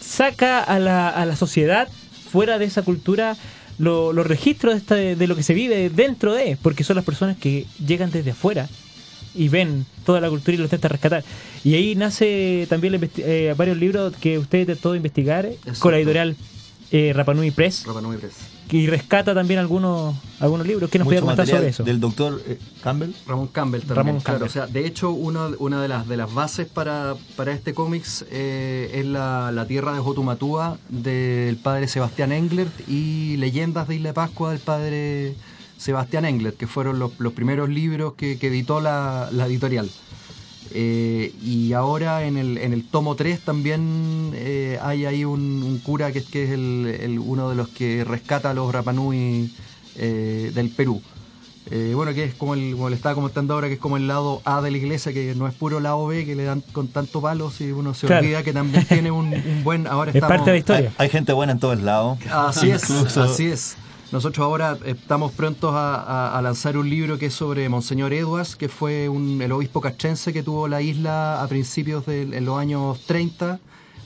[0.00, 1.88] saca a la, a la sociedad
[2.30, 3.36] fuera de esa cultura
[3.78, 7.36] lo- los registros de, de lo que se vive dentro de, porque son las personas
[7.38, 8.68] que llegan desde afuera
[9.34, 11.24] y ven toda la cultura y lo intentan rescatar.
[11.64, 15.90] Y ahí nace también eh, varios libros que usted trató de investigar con Exacto.
[15.90, 16.36] la editorial
[16.92, 18.34] eh, Rapanui Press Rapa Nui Press.
[18.72, 20.90] y rescata también algunos algunos libros.
[20.90, 21.84] ¿Qué nos comentar material sobre eso?
[21.84, 23.10] Del doctor eh, Campbell.
[23.28, 23.96] Ramón Campbell también.
[23.96, 24.38] Ramón claro.
[24.40, 24.48] Campbell.
[24.48, 28.24] O sea, de hecho, uno- una de las, de las bases para, para este cómics
[28.32, 34.08] eh, es la, la tierra de Jotumatúa del padre Sebastián Englert y Leyendas de Isla
[34.08, 35.34] de Pascua del padre
[35.80, 39.90] Sebastián Englert, que fueron los, los primeros libros que, que editó la, la editorial.
[40.72, 45.78] Eh, y ahora en el, en el tomo 3 también eh, hay ahí un, un
[45.78, 49.50] cura que, es- que es el, el- uno de los que rescata a los Rapanui
[49.96, 51.02] eh, del Perú.
[51.72, 54.06] Eh, bueno, que es como, el, como le estaba comentando ahora, que es como el
[54.08, 56.88] lado A de la iglesia, que no es puro lado B, que le dan con
[56.88, 58.22] tanto palos y uno se Claro.
[58.24, 59.86] olvida que también tiene un, un buen...
[59.86, 60.92] Ahora Es estamos, parte de la historia.
[60.98, 62.18] Hay, hay gente buena en todos lados.
[62.30, 63.76] Así es, así es.
[64.12, 68.56] Nosotros ahora estamos prontos a, a- a lanzar un libro que es sobre Monseñor Edwards,
[68.56, 72.58] que fue un- el obispo castrense que tuvo la isla a principios de en los
[72.58, 73.60] años 30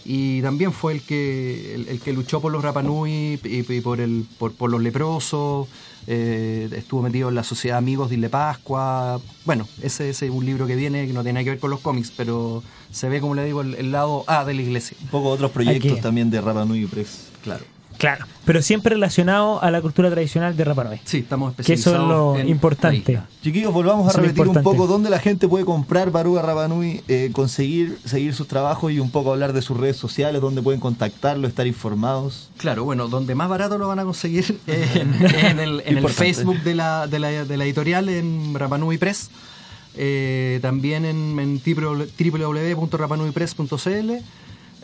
[0.05, 3.99] y también fue el que el, el que luchó por los Rapanui y, y por
[4.01, 5.69] el por, por los leprosos.
[6.07, 9.19] eh, estuvo metido en la sociedad Amigos de Isla Pascua.
[9.47, 11.71] Bueno, ese, ese es un libro que viene que no tiene nada que ver con
[11.71, 14.99] los cómics, pero se ve, como le digo, el, el lado A de la iglesia.
[15.01, 16.01] Un poco otros proyectos Aquí.
[16.03, 17.29] también de Rapa Nui Press.
[17.43, 17.65] Claro.
[17.99, 21.01] Claro, pero siempre relacionado a la cultura tradicional de Rapa Nui.
[21.05, 23.21] Sí, estamos Que eso es especializados lo en importante.
[23.43, 27.31] Chiquillos, volvamos a Eso repetir un poco dónde la gente puede comprar Baruga Rapanui, eh,
[27.33, 31.47] conseguir seguir sus trabajos y un poco hablar de sus redes sociales, dónde pueden contactarlo,
[31.47, 32.51] estar informados.
[32.59, 35.89] Claro, bueno, donde más barato lo van a conseguir es en, en el, en el
[35.99, 36.09] Importante.
[36.13, 39.31] Facebook de la, de, la, de la editorial en Rapanui Press.
[39.97, 44.13] Eh, también en, en www.rapanuipress.cl.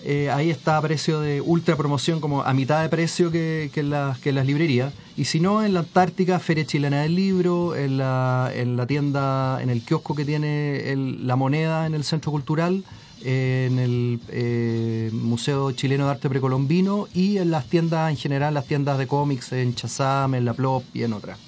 [0.05, 3.83] Eh, ahí está a precio de ultra promoción, como a mitad de precio que, que
[3.83, 4.93] las, que las librerías.
[5.17, 9.61] Y si no, en la Antártica, Feria Chilena del Libro, en la, en la tienda,
[9.63, 12.83] en el kiosco que tiene el- la moneda en el Centro Cultural,
[13.23, 18.65] en el eh, Museo Chileno de Arte Precolombino y en las tiendas en general, las
[18.65, 21.39] tiendas de cómics en Chazam, en La Plop y en otras.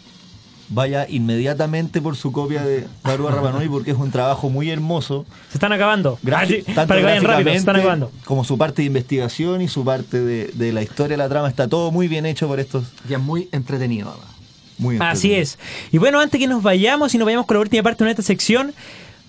[0.75, 5.27] Vaya inmediatamente por su copia de Baruga Rapanui porque es un trabajo muy hermoso.
[5.51, 6.19] Se están acabando.
[6.25, 8.11] Grafi- Ah, sí, para que vayan rápido, se están acabando.
[8.25, 11.69] como su parte de investigación y su parte de, de la historia, la trama, está
[11.69, 12.85] todo muy bien hecho por estos.
[13.09, 14.09] Y es muy entretenido.
[14.11, 14.29] además.
[14.79, 15.43] Muy Así entretenido.
[15.43, 15.59] es.
[15.93, 18.23] Y bueno, antes que nos vayamos y nos vayamos con la última parte de esta
[18.23, 18.73] sección,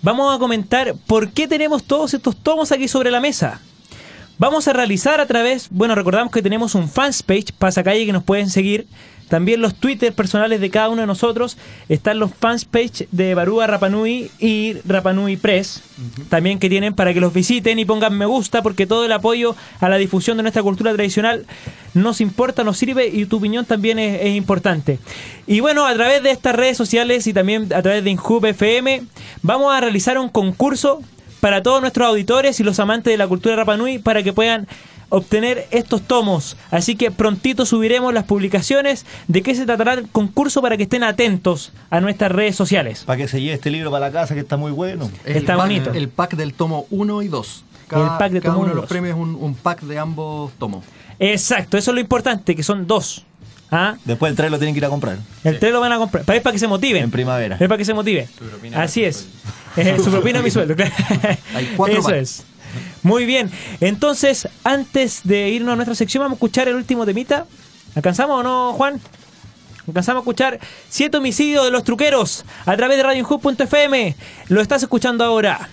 [0.02, 3.60] vamos a comentar por qué tenemos todos estos tomos aquí sobre la mesa.
[4.40, 8.24] Vamos a realizar a través, bueno, recordamos que tenemos un fans page, Pasacalle, que nos
[8.24, 8.88] pueden seguir.
[9.28, 11.58] También los Twitter personales de cada uno de nosotros.
[11.90, 15.82] Están los fans page de Barúa Rapanui y Rapanui Press.
[16.30, 19.56] También que tienen para que los visiten y pongan me gusta, porque todo el apoyo
[19.80, 21.46] a la difusión de nuestra cultura tradicional
[21.94, 25.00] nos importa, nos sirve y tu opinión también es, es importante.
[25.46, 29.04] Y bueno, a través de estas redes sociales y también a través de Inhub FM,
[29.42, 31.02] vamos a realizar un concurso
[31.44, 34.66] para todos nuestros auditores y los amantes de la cultura Rapanui para que puedan
[35.16, 36.58] obtener estos tomos.
[36.72, 41.04] Así que prontito subiremos las publicaciones de qué se tratará el concurso para que estén
[41.04, 43.04] atentos a nuestras redes sociales.
[43.06, 45.10] Para que se lleve este libro para la casa que está muy bueno.
[45.26, 45.92] El Está pack- bonito.
[45.94, 47.64] El pack del tomo 1 y 2.
[47.92, 50.52] El pack de cada tomo uno de los premios es un, un pack de ambos
[50.58, 50.84] tomos.
[51.20, 53.24] Exacto, eso es lo importante, que son dos.
[53.70, 53.96] ¿Ah?
[54.06, 55.18] Después el tren lo tienen que ir a comprar.
[55.44, 56.26] El tren lo van a comprar.
[56.26, 57.04] Para, para que se motiven.
[57.04, 57.56] En primavera.
[57.60, 58.28] Es para que se motive.
[58.76, 59.28] Así es.
[59.76, 60.76] Eh, su propina mi sueldo.
[60.76, 60.92] claro.
[61.56, 62.16] Hay cuatro Eso packs.
[62.20, 62.46] es.
[63.04, 63.52] Muy bien.
[63.82, 67.46] Entonces, antes de irnos a nuestra sección, vamos a escuchar el último temita.
[67.96, 69.00] ¿Alcanzamos o no, Juan?
[69.88, 74.16] Alcanzamos a escuchar Siete homicidios de los truqueros a través de radioinhub.fm.
[74.48, 75.70] Lo estás escuchando ahora.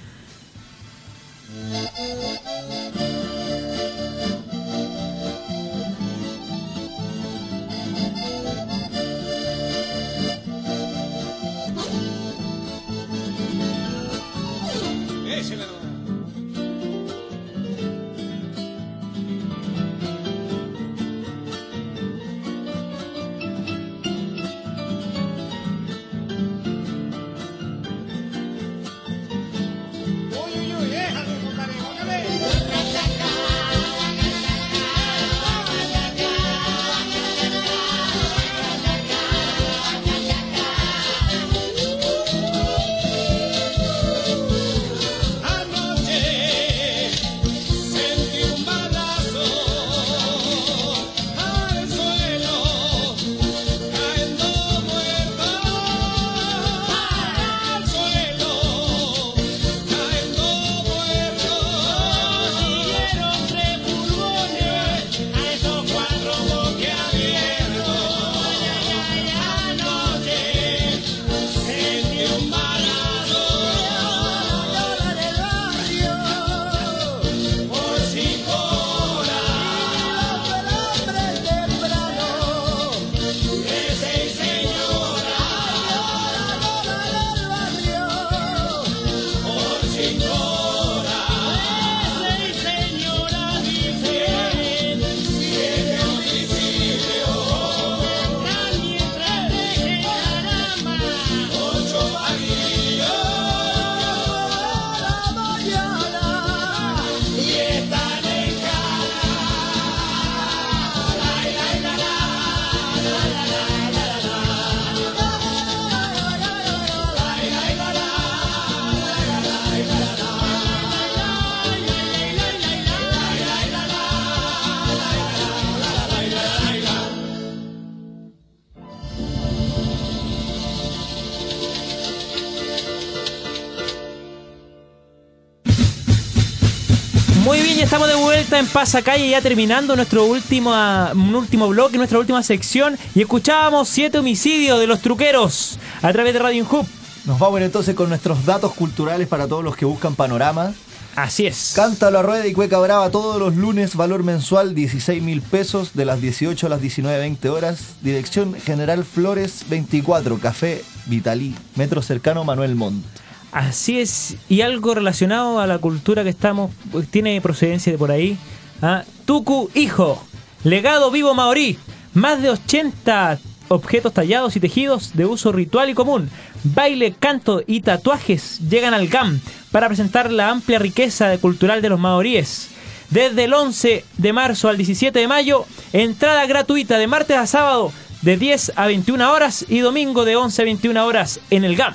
[138.81, 142.97] Vuelta en Pasacalle, ya terminando nuestro último, ah, último bloque, nuestra última sección.
[143.15, 146.87] Y escuchábamos siete homicidios de los truqueros a través de Radio Inhub.
[147.27, 150.75] Nos vamos entonces con nuestros datos culturales para todos los que buscan panoramas.
[151.17, 151.73] Así es.
[151.75, 156.05] Cántalo a rueda y cueca brava todos los lunes, valor mensual 16 mil pesos, de
[156.05, 157.81] las 18 a las 19.20 horas.
[158.01, 163.05] Dirección General Flores 24, Café Vitalí, metro cercano Manuel Montt.
[163.53, 166.71] Así es, y algo relacionado a la cultura que estamos,
[167.11, 168.39] tiene procedencia de por ahí.
[168.83, 169.05] ¿Ah?
[169.25, 170.23] Tuku Hijo,
[170.65, 171.79] legado vivo maorí,
[172.15, 176.29] más de 80 objetos tallados y tejidos de uso ritual y común.
[176.65, 182.01] Baile, canto y tatuajes llegan al GAM para presentar la amplia riqueza cultural de los
[182.01, 182.69] maoríes.
[183.11, 187.93] Desde el 11 de marzo al 17 de mayo, entrada gratuita de martes a sábado
[188.23, 191.95] de 10 a 21 horas y domingo de 11 a 21 horas en el GAM.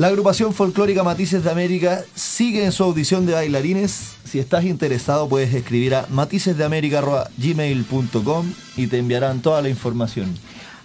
[0.00, 4.14] La agrupación folclórica Matices de América sigue en su audición de bailarines.
[4.24, 10.34] Si estás interesado puedes escribir a maticesdeamerica.gmail.com y te enviarán toda la información.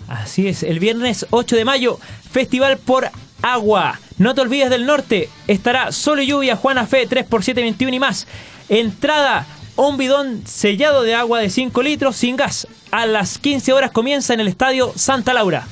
[0.10, 1.98] Así es, el viernes 8 de mayo,
[2.30, 3.10] Festival por
[3.42, 4.02] Agua.
[4.18, 8.28] No te olvides del norte, estará Solo Lluvia, Juana Fe, 3x721 y más.
[8.68, 9.48] Entrada,
[9.78, 12.68] un bidón sellado de agua de 5 litros sin gas.
[12.92, 15.66] A las 15 horas comienza en el estadio Santa Laura.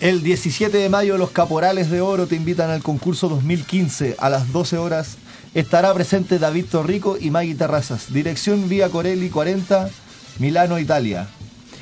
[0.00, 4.52] El 17 de mayo los Caporales de Oro te invitan al concurso 2015 a las
[4.52, 5.16] 12 horas.
[5.54, 8.12] Estará presente David Torrico y Maggie Terrazas.
[8.12, 9.90] Dirección Vía Corelli 40,
[10.38, 11.26] Milano, Italia.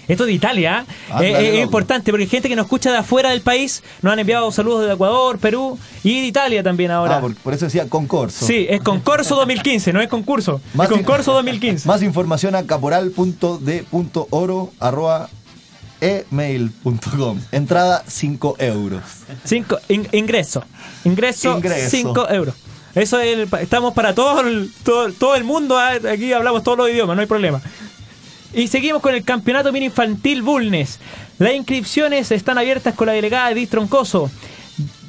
[0.08, 0.86] Esto de Italia
[1.20, 1.64] eh, eh, es loco.
[1.64, 3.82] importante porque hay gente que nos escucha de afuera del país.
[4.00, 7.18] Nos han enviado saludos de Ecuador, Perú y de Italia también ahora.
[7.18, 8.46] Ah, por, por eso decía concurso.
[8.46, 10.62] Sí, es concurso 2015, no es concurso.
[10.72, 11.86] Más es concurso 2015.
[11.88, 15.28] Más información a caporal.d.oro arroba
[16.00, 17.40] email.com.
[17.52, 19.02] Entrada 5 euros.
[19.44, 20.64] Cinco, in- ingreso.
[21.04, 21.90] Ingreso, Ingreso.
[21.90, 22.54] 5 euros.
[22.94, 25.76] Eso es el- estamos para todo el, todo, todo el mundo.
[25.78, 27.60] ah, Aquí hablamos todos los idiomas, no hay problema.
[28.54, 30.98] Y seguimos con el campeonato mini infantil Bulnes.
[31.38, 34.30] Las inscripciones están abiertas con la delegada Edith Troncoso.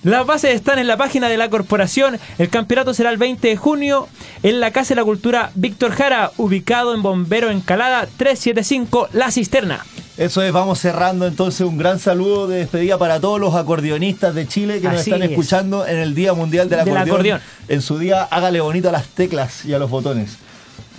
[0.03, 2.17] Las bases están en la página de la corporación.
[2.39, 4.07] El campeonato será el 20 de junio
[4.41, 9.85] en la Casa de la Cultura Víctor Jara, ubicado en Bombero Encalada 375 La Cisterna.
[10.21, 14.47] Eso es, vamos cerrando entonces un gran saludo de despedida para todos los acordeonistas de
[14.47, 15.31] Chile que nos están es.
[15.31, 17.09] escuchando en el Día Mundial del Del Acordeón.
[17.15, 17.41] acordeón.
[17.67, 20.37] En su día, hágale bonito a las teclas y a los botones.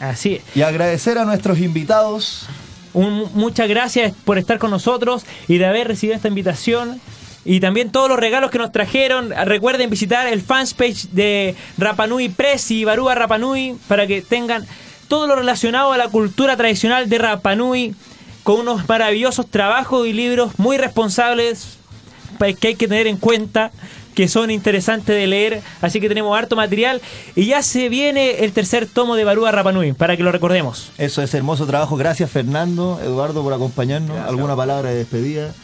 [0.00, 0.56] Así es.
[0.56, 2.46] Y agradecer a nuestros invitados.
[2.94, 7.00] Un- muchas gracias por estar con nosotros y de haber recibido esta invitación.
[7.44, 9.30] Y también todos los regalos que nos trajeron.
[9.44, 14.66] Recuerden visitar el fanpage de Rapanui Press y Barúa Rapanui para que tengan
[15.06, 17.94] todo lo relacionado a la cultura tradicional de Rapanui
[18.42, 21.78] con unos maravillosos trabajos y libros muy responsables
[22.58, 23.70] que hay que tener en cuenta
[24.14, 27.00] que son interesantes de leer, así que tenemos harto material
[27.34, 30.90] y ya se viene el tercer tomo de Barúa Rapanui para que lo recordemos.
[30.98, 31.96] Eso es hermoso trabajo.
[31.96, 34.18] Gracias Fernando, Eduardo por acompañarnos.
[34.18, 35.54] ¿Alguna palabra de despedida?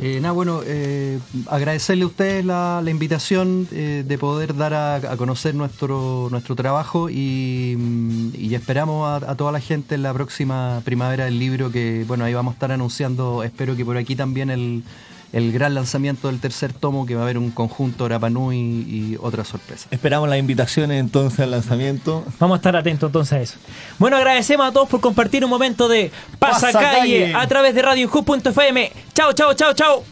[0.00, 1.18] Eh, nada, bueno, eh,
[1.48, 7.10] agradecerle a ustedes la, la invitación eh, de poder dar a, conocer nuestro, nuestro trabajo
[7.10, 11.72] y, mm, y esperamos a, a toda la gente en la próxima primavera del libro
[11.72, 14.84] que, bueno, ahí vamos a estar anunciando, espero que por aquí también el,
[15.32, 19.48] el gran lanzamiento del tercer tomo, que va a haber un conjunto Rapanui y otras
[19.48, 19.88] sorpresas.
[19.90, 22.24] Esperamos las invitaciones entonces al lanzamiento.
[22.38, 23.54] Vamos a estar atentos entonces a eso.
[23.98, 27.34] Bueno, agradecemos a todos por compartir un momento de Pasacalle Pasacalle.
[27.34, 28.92] a través de radioinju.fm.
[29.14, 30.04] Chao, chao, chao, chao.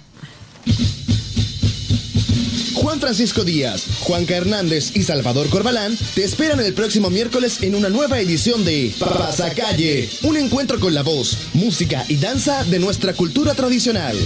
[2.74, 7.88] Juan Francisco Díaz, Juanca Hernández y Salvador Corbalán te esperan el próximo miércoles en una
[7.88, 13.54] nueva edición de Pasacalle, un encuentro con la voz, música y danza de nuestra cultura
[13.54, 14.16] tradicional.